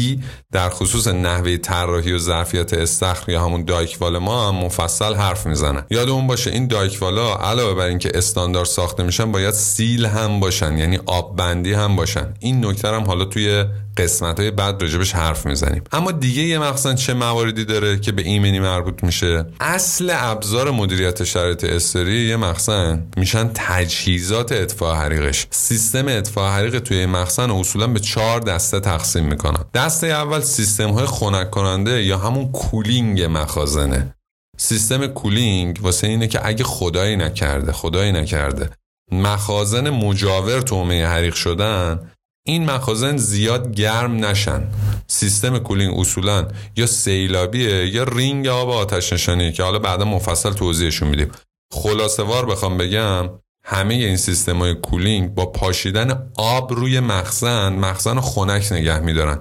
در 0.52 0.70
خصوص 0.70 1.08
نحوه 1.08 1.56
طراحی 1.56 2.12
و 2.12 2.18
ظرفیت 2.18 2.74
استخر 2.74 3.32
یا 3.32 3.44
همون 3.44 3.64
دایکوال 3.64 4.18
ما 4.18 4.48
هم 4.48 4.54
مفصل 4.54 5.14
حرف 5.14 5.46
می‌زنه 5.46 5.84
یادمون 5.90 6.26
باشه 6.26 6.50
این 6.50 6.66
دایکوالا 6.66 7.34
علاوه 7.36 7.74
بر 7.74 7.86
اینکه 7.86 8.10
استاندارد 8.14 8.66
ساخته 8.66 9.02
میشن 9.02 9.32
باید 9.32 9.54
سیل 9.54 10.06
هم 10.06 10.40
باشن 10.40 10.78
یعنی 10.78 10.98
آب 11.06 11.36
بندی 11.36 11.72
هم 11.72 11.96
باشن. 11.96 12.34
این 12.40 12.64
نکته 12.64 12.88
هم 12.88 13.04
حالا 13.04 13.24
توی 13.24 13.64
قسمت 13.96 14.40
های 14.40 14.50
بعد 14.50 14.82
راجبش 14.82 15.14
حرف 15.14 15.46
می‌زنیم. 15.46 15.82
اما 15.92 16.12
دیگه 16.12 16.42
یه 16.42 16.58
مخزن 16.58 16.94
چه 16.94 17.14
مواردی 17.14 17.64
داره 17.64 18.00
که 18.00 18.12
به 18.12 18.22
ایمنی 18.22 18.60
مربوط 18.60 19.04
میشه؟ 19.04 19.46
اصل 19.60 20.12
ابزار 20.14 20.70
مدیریت 20.70 21.24
شرایط 21.24 21.64
اضطراری 21.64 22.28
یه 22.28 22.36
مخزن. 22.36 23.06
میشن 23.16 23.50
تجهیزات 23.54 24.52
اطفاء 24.52 24.94
حریقش. 24.94 25.46
سیستم 25.50 26.08
اطفاء 26.08 26.39
حریق 26.48 26.78
توی 26.78 27.06
مخزن 27.06 27.50
اصولا 27.50 27.86
به 27.86 28.00
چهار 28.00 28.40
دسته 28.40 28.80
تقسیم 28.80 29.24
می‌کنن. 29.24 29.64
دسته 29.74 30.06
اول 30.06 30.40
سیستم 30.40 30.90
های 30.90 31.06
خنک 31.06 31.50
کننده 31.50 32.04
یا 32.04 32.18
همون 32.18 32.52
cooling 32.52 33.22
مخازنه. 33.22 34.14
سیستم 34.56 35.06
cooling 35.06 35.78
واسه 35.82 36.06
اینه 36.06 36.26
که 36.26 36.46
اگه 36.46 36.64
خدایی 36.64 37.16
نکرده 37.16 37.72
خدایی 37.72 38.12
نکرده 38.12 38.70
مخازن 39.12 39.90
مجاور 39.90 40.60
طعمه 40.60 41.06
حریق 41.06 41.34
شدن 41.34 42.10
این 42.46 42.64
مخازن 42.64 43.16
زیاد 43.16 43.74
گرم 43.74 44.24
نشن. 44.24 44.62
سیستم 45.06 45.58
cooling 45.58 45.98
اصولا 45.98 46.48
یا 46.76 46.86
سیلابیه 46.86 47.86
یا 47.94 48.02
رینگ 48.02 48.46
آب 48.46 48.70
آتش 48.70 49.12
نشانی 49.12 49.52
که 49.52 49.62
حالا 49.62 49.78
بعدا 49.78 50.04
مفصل 50.04 50.52
توضیحشون 50.52 51.08
میدیم. 51.08 51.30
خلاصه 51.72 52.22
وار 52.22 52.46
بخوام 52.46 52.78
بگم 52.78 53.30
همه 53.70 53.94
این 53.94 54.16
سیستم 54.16 54.58
های 54.58 54.74
cooling 54.74 55.34
با 55.34 55.46
پاشیدن 55.46 56.30
آب 56.36 56.72
روی 56.72 57.00
مخزن 57.00 57.72
مخزن 57.72 58.20
خنک 58.20 58.72
نگه 58.72 59.00
میدارن. 59.00 59.40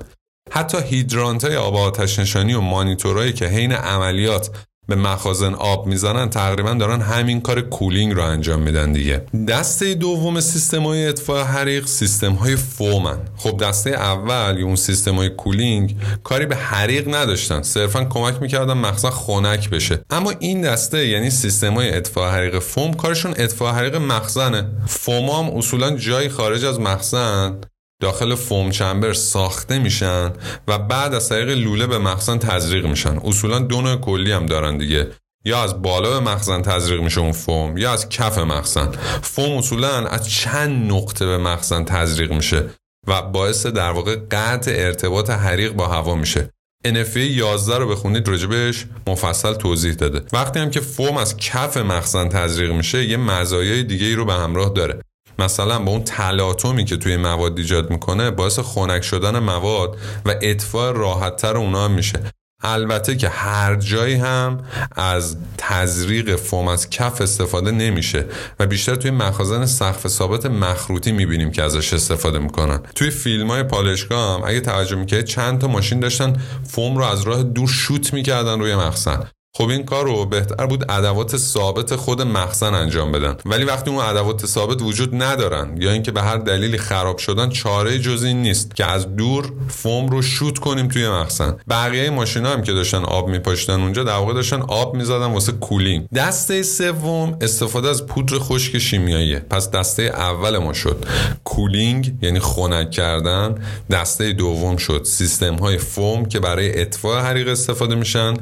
حتی 0.51 0.77
hydrant 0.77 1.43
های 1.43 1.55
آب 1.55 1.75
آتش 1.75 2.19
نشانی 2.19 2.53
و 2.53 2.61
مانیتورهایی 2.61 3.33
که 3.33 3.45
حین 3.45 3.71
عملیات 3.71 4.49
به 4.89 4.95
مخازن 4.95 5.53
آب 5.53 5.87
می‌زنن 5.87 6.29
تقریبا 6.29 6.73
دارن 6.73 7.01
همین 7.01 7.41
کار 7.41 7.61
cooling 7.61 8.13
رو 8.13 8.23
انجام 8.23 8.61
میدن 8.61 8.91
دیگه. 8.91 9.21
دسته 9.47 9.93
دوم 9.93 10.39
سیستم 10.39 10.83
های 10.83 11.07
اطفاء 11.07 11.43
حریق 11.43 11.85
سیستم 11.85 12.33
های 12.33 12.55
foam 12.55 12.97
ان. 12.97 13.17
خب 13.37 13.57
دسته 13.57 13.89
اول 13.89 14.59
یا 14.59 14.65
اون 14.65 14.75
سیستم 14.75 15.15
های 15.15 15.29
cooling 15.29 15.95
کاری 16.23 16.45
به 16.45 16.55
حریق 16.55 17.15
نداشتن. 17.15 17.61
صرفا 17.61 18.03
کمک 18.03 18.41
می‌کردن 18.41 18.73
مخزن 18.73 19.09
خنک 19.09 19.69
بشه. 19.69 19.99
اما 20.09 20.33
این 20.39 20.61
دسته 20.61 21.07
یعنی 21.07 21.29
سیستم 21.29 21.73
های 21.73 21.95
اطفاء 21.95 22.31
حریق 22.31 22.59
foam 22.59 22.93
کارشون 22.93 23.33
اطفاء 23.37 23.73
حریق 23.73 23.95
مخزنه. 23.95 24.65
foam 24.87 25.29
هم 25.29 25.57
اصولا 25.57 25.95
جای 25.97 26.29
خارج 26.29 26.65
از 26.65 26.79
مخزن 26.79 27.57
داخل 28.01 28.35
foam 28.35 28.69
chamber 28.69 29.13
ساخته 29.13 29.79
میشن 29.79 30.33
و 30.67 30.77
بعد 30.77 31.13
از 31.13 31.29
طریق 31.29 31.49
لوله 31.49 31.87
به 31.87 31.97
مخزن 31.97 32.37
تزریق 32.37 32.85
میشن. 32.85 33.17
اصولا 33.23 33.59
دو 33.59 33.81
نوع 33.81 33.95
کلی 33.95 34.31
هم 34.31 34.45
دارن 34.45 34.77
دیگه. 34.77 35.07
یا 35.45 35.63
از 35.63 35.81
بالا 35.81 36.19
به 36.19 36.31
مخزن 36.31 36.61
تزریق 36.61 37.01
میشه 37.01 37.19
اون 37.19 37.31
فوم 37.31 37.77
یا 37.77 37.91
از 37.91 38.09
کف 38.09 38.37
مخزن. 38.37 38.91
فوم 39.21 39.57
اصولا 39.57 40.07
از 40.07 40.29
چند 40.29 40.91
نقطه 40.91 41.25
به 41.25 41.37
مخزن 41.37 41.83
تزریق 41.83 42.33
میشه 42.33 42.69
و 43.07 43.21
باعث 43.21 43.65
در 43.65 43.91
واقع 43.91 44.15
قطع 44.31 44.71
ارتباط 44.75 45.29
حریق 45.29 45.71
با 45.71 45.87
هوا 45.87 46.15
میشه. 46.15 46.49
NFA 46.87 47.17
11 47.17 47.77
رو 47.77 47.87
بخونید 47.87 48.27
راجبش 48.27 48.85
مفصل 49.07 49.53
توضیح 49.53 49.93
داده. 49.93 50.21
وقتی 50.33 50.59
هم 50.59 50.69
که 50.69 50.79
فوم 50.79 51.17
از 51.17 51.37
کف 51.37 51.77
مخزن 51.77 52.29
تزریق 52.29 52.71
میشه 52.71 53.05
یه 53.05 53.17
مزایای 53.17 53.83
دیگه 53.83 54.05
ای 54.05 54.15
رو 54.15 54.25
به 54.25 54.33
همراه 54.33 54.69
داره. 54.69 54.99
مثلا 55.39 55.79
با 55.79 55.91
اون 55.91 56.03
تلاطمی 56.03 56.85
که 56.85 56.97
توی 56.97 57.17
مواد 57.17 57.57
ایجاد 57.57 57.89
می‌کنه 57.89 58.31
باعث 58.31 58.59
خنک 58.59 59.01
شدن 59.01 59.39
مواد 59.39 59.97
و 60.25 60.35
اطفاء 60.41 60.91
راحتتر 60.91 61.57
اونا 61.57 61.85
هم 61.85 61.91
میشه. 61.91 62.19
البته 62.63 63.15
که 63.15 63.29
هر 63.29 63.75
جایی 63.75 64.15
هم 64.15 64.57
از 64.95 65.37
تزریق 65.57 66.35
foam 66.35 66.67
از 66.67 66.89
کف 66.89 67.21
استفاده 67.21 67.71
نمیشه 67.71 68.25
و 68.59 68.65
بیشتر 68.65 68.95
توی 68.95 69.11
مخازن 69.11 69.65
سقف 69.65 70.07
ثابت 70.07 70.45
مخروطی 70.45 71.11
می‌بینیم 71.11 71.51
که 71.51 71.63
ازش 71.63 71.93
استفاده 71.93 72.39
می‌کنن. 72.39 72.79
توی 72.95 73.09
فیلم 73.09 73.47
های 73.47 73.63
پالایشگاه 73.63 74.33
هم 74.33 74.41
اگه 74.45 74.59
توجه 74.59 74.95
می‌کنید 74.95 75.25
چند 75.25 75.61
تا 75.61 75.67
ماشین 75.67 75.99
داشتن 75.99 76.41
foam 76.67 76.97
رو 76.97 77.03
از 77.03 77.21
راه 77.21 77.43
دور 77.43 77.67
شوت 77.67 78.13
می‌کردن 78.13 78.59
روی 78.59 78.75
مخزن. 78.75 79.27
خب 79.57 79.67
این 79.69 79.85
کار 79.85 80.05
رو 80.05 80.25
بهتر 80.25 80.65
بود 80.65 80.91
ادوات 80.91 81.37
ثابت 81.37 81.95
خود 81.95 82.21
مخزن 82.21 82.73
انجام 82.73 83.11
بدن. 83.11 83.35
ولی 83.45 83.63
وقتی 83.63 83.91
اون 83.91 84.05
ادوات 84.05 84.45
ثابت 84.45 84.81
وجود 84.81 85.23
ندارن 85.23 85.81
یا 85.81 85.91
اینکه 85.91 86.11
به 86.11 86.21
هر 86.21 86.37
دلیلی 86.37 86.77
خراب 86.77 87.17
شدن 87.17 87.49
چاره 87.49 87.99
جز 87.99 88.23
این 88.23 88.41
نیست 88.41 88.75
که 88.75 88.85
از 88.85 89.15
دور 89.15 89.53
foam 89.67 90.07
رو 90.07 90.21
شوت 90.21 90.59
کنیم 90.59 90.87
توی 90.87 91.09
مخزن. 91.09 91.57
بقیه 91.69 92.09
ماشینا 92.09 92.49
هم 92.49 92.61
که 92.61 92.73
داشتن 92.73 93.03
آب 93.03 93.27
می‌پاشیدن 93.27 93.81
اونجا 93.81 94.03
در 94.03 94.15
واقع 94.15 94.33
داشتن 94.33 94.61
آب 94.61 94.95
می‌زدن 94.95 95.25
واسه 95.25 95.51
cooling. 95.51 96.07
دسته 96.15 96.63
سوم 96.63 97.37
استفاده 97.41 97.89
از 97.89 98.05
پودر 98.05 98.39
خشک 98.39 98.77
شیمیاییه 98.77 99.39
پس 99.39 99.71
دسته 99.71 100.03
اول 100.03 100.57
ما 100.57 100.73
شد 100.73 101.05
کولینگ 101.43 102.13
یعنی 102.21 102.39
خنک 102.39 102.91
کردن. 102.91 103.55
دسته 103.91 104.33
دوم 104.33 104.77
شد 104.77 105.01
سیستم 105.05 105.55
های 105.55 105.77
فوم 105.77 106.25
که 106.25 106.39
برای 106.39 106.81
اطفاء 106.81 107.21
حریق 107.21 107.47
استفاده 107.47 107.95
میشن. 107.95 108.33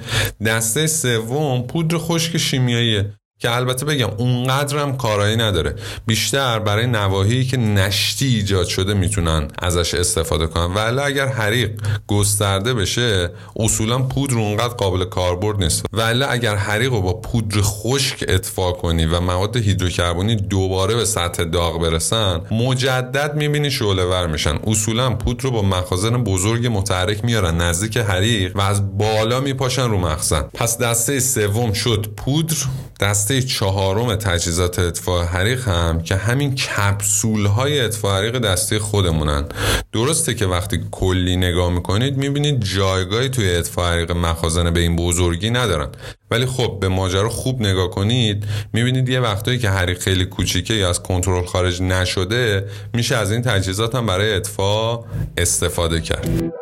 دسته 0.45 0.87
سوم 1.01 1.67
پودر 1.67 1.97
خشک 1.97 2.37
شیمیاییه 2.37 3.13
که 3.39 3.55
البته 3.55 3.85
بگم 3.85 4.09
اونقدرم 4.17 4.97
کارایی 4.97 5.35
نداره. 5.35 5.75
بیشتر 6.05 6.59
برای 6.59 6.87
نواحی 6.87 7.45
که 7.45 7.57
نشتی 7.57 8.25
ایجاد 8.25 8.65
شده 8.65 8.93
می‌تونن 8.93 9.47
ازش 9.59 9.93
استفاده 9.93 10.47
کنن. 10.47 10.73
ولی 10.73 10.99
اگر 10.99 11.27
حریق 11.27 11.71
گسترده 12.07 12.73
بشه 12.73 13.29
اصولا 13.55 13.99
پودر 13.99 14.35
اونقدر 14.35 14.73
قابل 14.73 15.05
کاربرد 15.05 15.63
نیست. 15.63 15.85
ولی 15.93 16.23
اگر 16.23 16.55
حریق 16.55 16.91
رو 16.91 17.01
با 17.01 17.13
پودر 17.13 17.61
خشک 17.61 18.25
اطفا 18.27 18.71
کنی 18.71 19.05
و 19.05 19.19
مواد 19.19 19.57
هیدروکربنی 19.57 20.35
دوباره 20.35 20.95
به 20.95 21.05
سطح 21.05 21.43
داغ 21.43 21.81
برسن 21.81 22.41
مجدد 22.51 23.35
می‌بینی 23.35 23.71
شعله 23.71 24.03
ور 24.03 24.27
میشن. 24.27 24.59
اصولا 24.67 25.09
پودر 25.09 25.43
رو 25.43 25.51
با 25.51 25.61
مخازن 25.61 26.23
بزرگ 26.23 26.67
متحرک 26.71 27.25
میارن. 27.25 27.61
نزدیک 27.61 27.97
حریق 27.97 28.55
و 28.55 28.61
از 28.61 28.97
بالا 28.97 29.39
میپاشن 29.39 29.89
رو 29.89 29.97
مخزن. 29.97 30.41
پس 30.53 30.77
دسته 30.77 31.19
سوم 31.19 31.73
شد 31.73 32.05
پودر. 32.17 32.55
دسته 32.99 33.26
چهارم 33.31 34.15
تجهیزات 34.15 34.79
اطفاء 34.79 35.23
حریق 35.23 35.67
هم 35.67 36.03
که 36.03 36.15
همین 36.15 36.55
کپسول 36.55 37.45
های 37.45 37.79
اطفاء 37.79 38.17
حریق 38.17 38.37
دسته 38.37 38.79
خودمونن. 38.79 39.45
درسته 39.93 40.33
که 40.33 40.45
وقتی 40.45 40.79
کلی 40.91 41.35
نگاه 41.35 41.71
می‌کنید 41.71 42.17
می‌بینید 42.17 42.63
جایگاهی 42.63 43.29
توی 43.29 43.55
اطفاء 43.55 43.91
حریق 43.91 44.11
مخازن 44.11 44.71
به 44.71 44.79
این 44.79 44.95
بزرگی 44.95 45.49
ندارن. 45.49 45.87
ولی 46.31 46.45
خب 46.45 46.77
به 46.81 46.87
ماجرا 46.87 47.29
خوب 47.29 47.61
نگاه 47.61 47.89
کنید 47.89 48.45
می‌بینید 48.73 49.09
یه 49.09 49.19
وقتایی 49.19 49.59
که 49.59 49.69
حریق 49.69 49.99
خیلی 49.99 50.25
کوچیکه 50.25 50.73
یا 50.73 50.89
از 50.89 51.03
کنترل 51.03 51.45
خارج 51.45 51.81
نشده 51.81 52.65
میشه 52.93 53.15
از 53.15 53.31
این 53.31 53.41
تجهیزات 53.41 53.95
هم 53.95 54.05
برای 54.05 54.33
اطفاء 54.33 55.03
استفاده 55.37 56.01
کرد. 56.01 56.53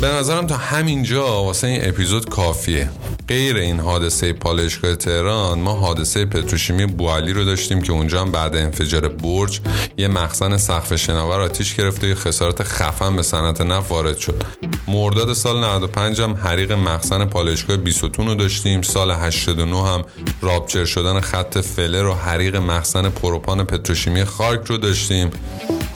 به 0.00 0.06
نظرم 0.06 0.46
تا 0.46 0.56
همینجا 0.56 1.42
واسه 1.42 1.66
این 1.66 1.88
اپیزود 1.88 2.28
کافیه. 2.28 2.90
غیر 3.28 3.56
این 3.56 3.80
حادثه 3.80 4.32
پالشگاه 4.32 4.96
تهران 4.96 5.58
ما 5.58 5.72
حادثه 5.72 6.24
پتروشیمی 6.24 6.86
بوالی 6.86 7.32
رو 7.32 7.44
داشتیم 7.44 7.82
که 7.82 7.92
اونجا 7.92 8.20
هم 8.20 8.32
بعد 8.32 8.56
انفجار 8.56 9.08
برج 9.08 9.60
یه 9.96 10.08
مخزن 10.08 10.56
سقف 10.56 10.96
شناور 10.96 11.40
آتیش 11.40 11.74
گرفته 11.74 12.12
و 12.12 12.14
خسارت 12.14 12.62
خفن 12.62 13.16
به 13.16 13.22
صنعت 13.22 13.60
نفت 13.60 13.90
وارد 13.90 14.18
شد. 14.18 14.42
مرداد 14.88 15.32
سال 15.32 15.64
95 15.64 16.20
هم 16.20 16.34
حریق 16.34 16.72
مخزن 16.72 17.24
پالشگاه 17.24 17.76
بیستون 17.76 18.26
رو 18.26 18.34
داشتیم. 18.34 18.82
سال 18.82 19.10
89 19.10 19.88
هم 19.88 20.04
رابچر 20.42 20.84
شدن 20.84 21.20
خط 21.20 21.58
فلر 21.58 22.06
و 22.06 22.14
حریق 22.14 22.56
مخزن 22.56 23.08
پروپان 23.08 23.64
پتروشیمی 23.64 24.24
خارک 24.24 24.66
رو 24.66 24.76
داشتیم. 24.76 25.30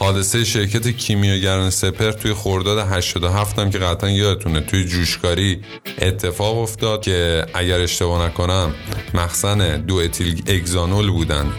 حادثه 0.03 0.45
شرکت 0.45 0.89
کیمیاگران 0.89 1.71
سپر 1.71 2.13
توی 2.13 2.35
خرداد 2.35 2.79
87 2.79 3.59
هم 3.59 3.71
که 3.71 3.79
قطعا 3.79 4.11
یادتونه 4.11 4.61
توی 4.61 4.85
جوشکاری 4.85 5.61
اتفاق 5.99 6.59
افتاد 6.59 7.03
که 7.03 7.47
اگر 7.55 7.81
اشتباه 7.81 8.27
نکنم 8.27 8.75
مخزن 9.15 9.81
دو 9.81 9.95
اتیل 9.95 10.43
اگزانول 10.47 11.11
بودن 11.11 11.53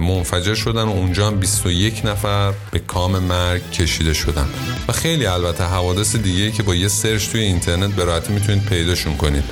منفجر 0.00 0.54
شدن 0.54 0.82
و 0.82 0.90
اونجا 0.90 1.26
هم 1.26 1.40
21 1.40 2.06
نفر 2.06 2.52
به 2.70 2.78
کام 2.78 3.18
مرگ 3.18 3.70
کشیده 3.70 4.12
شدن. 4.12 4.46
و 4.88 4.92
خیلی 4.92 5.26
البته 5.26 5.64
حوادث 5.64 6.16
دیگه 6.16 6.50
که 6.50 6.62
با 6.62 6.74
یه 6.74 6.88
سرچ 6.88 7.28
توی 7.28 7.40
اینترنت 7.40 7.94
به 7.94 8.04
راحتی 8.04 8.32
می‌تونید 8.32 8.64
پیداشون 8.64 9.16
کنید. 9.16 9.44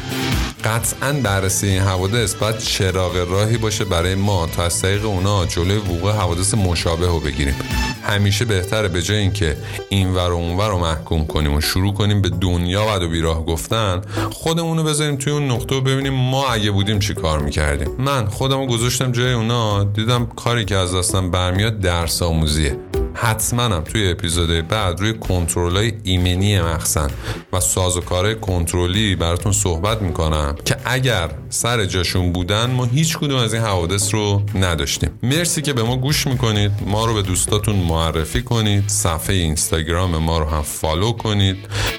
قطعا 0.65 1.13
بررسی 1.13 1.67
این 1.69 1.83
حوادث 1.83 2.35
باید 2.35 2.59
چراغ 2.59 3.17
راهی 3.31 3.57
باشه 3.57 3.85
برای 3.85 4.15
ما 4.15 4.47
تا 4.47 4.63
از 4.65 4.83
طریق 4.83 5.05
اونا 5.05 5.47
جلوی 5.47 5.77
وقوع 5.77 6.13
حوادث 6.13 6.55
مشابه 6.55 7.07
رو 7.07 7.21
بگیریم. 7.21 7.55
همیشه 8.03 8.45
بهتره 8.45 8.89
به 8.89 9.03
جای 9.03 9.19
اینکه 9.19 9.57
این 9.89 10.15
ور 10.15 10.33
و 10.33 10.35
اون 10.35 10.57
ور 10.57 10.69
رو 10.69 10.79
محکوم 10.79 11.27
کنیم 11.27 11.55
و 11.55 11.61
شروع 11.61 11.95
کنیم 11.95 12.23
به 12.23 12.29
دنیا 12.29 12.87
و 12.87 13.05
و 13.05 13.09
بیراه 13.09 13.45
گفتن 13.45 14.01
خودمون 14.33 14.79
رو 14.79 14.85
بذاریم 14.85 15.17
توی 15.17 15.33
اون 15.33 15.51
نقطه 15.51 15.75
و 15.75 15.81
ببینیم 15.81 16.15
ما 16.15 16.49
اگه 16.49 16.71
بودیم 16.71 16.99
چی 16.99 17.15
کار 17.15 17.39
می‌کردیم. 17.39 17.89
من 17.99 18.27
خودم 18.27 18.59
رو 18.59 18.67
گذاشتم 18.67 19.13
جای 19.13 19.33
اونا 19.33 19.85
دیدم 19.85 20.27
کاری 20.27 20.65
که 20.65 20.77
از 20.77 20.95
دستم 20.95 21.31
برمیاد 21.31 21.81
درس 21.81 22.23
آموزیه. 22.23 22.77
حتما 23.15 23.63
هم 23.63 23.81
توی 23.81 24.11
اپیزود 24.11 24.69
بعد 24.69 25.01
روی 25.01 25.19
کنترل 25.19 25.77
های 25.77 25.93
ایمنی 26.03 26.61
مخزن 26.61 27.11
و 27.53 27.61
سازوکارهای 27.61 28.35
کنترلی 28.35 29.17
براتون 29.17 29.53
صحبت 29.53 30.03
می‌کنم 30.03 30.57
که 30.65 30.77
اگر 30.85 31.31
سر 31.53 31.87
جاشون 31.87 32.33
بودن 32.33 32.71
ما 32.71 32.85
هیچ 32.85 33.19
کدوم 33.19 33.39
از 33.39 33.55
این 33.55 33.63
حوادث 33.63 34.15
رو 34.15 34.43
نداشتیم. 34.55 35.11
مرسی 35.23 35.63
که 35.63 35.73
به 35.73 35.83
ما 35.83 35.97
گوش 35.97 36.27
می‌کنید. 36.27 36.73
ما 36.87 37.07
رو 37.07 37.15
به 37.15 37.23
دوستاتون 37.23 37.77
معرفی 37.77 38.43
کنید. 38.43 38.89
صفحه 38.89 39.37
اینستاگرام 39.37 40.17
ما 40.17 40.39
رو 40.39 40.47
هم 40.47 40.63
فالو 40.63 41.13
کنید. 41.13 41.57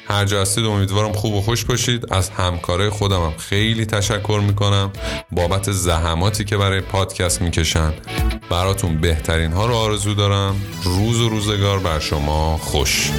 هر 0.07 0.25
جا 0.25 0.41
هستید 0.41 0.65
امیدوارم 0.65 1.13
خوب 1.13 1.33
و 1.33 1.41
خوش 1.41 1.65
باشید. 1.65 2.13
از 2.13 2.29
همکارای 2.29 2.89
خودم 2.89 3.21
هم 3.21 3.33
خیلی 3.37 3.85
تشکر 3.85 4.41
می‌کنم. 4.47 4.91
بابت 5.31 5.71
زحماتی 5.71 6.43
که 6.43 6.57
برای 6.57 6.81
پادکست 6.81 7.41
می‌کشن. 7.41 7.93
براتون 8.49 9.01
بهترین 9.01 9.51
ها 9.51 9.65
رو 9.65 9.75
آرزو 9.75 10.13
دارم. 10.13 10.55
روز 10.83 11.21
و 11.21 11.29
روزگار 11.29 11.79
بر 11.79 11.99
شما 11.99 12.57
خوش. 12.57 13.09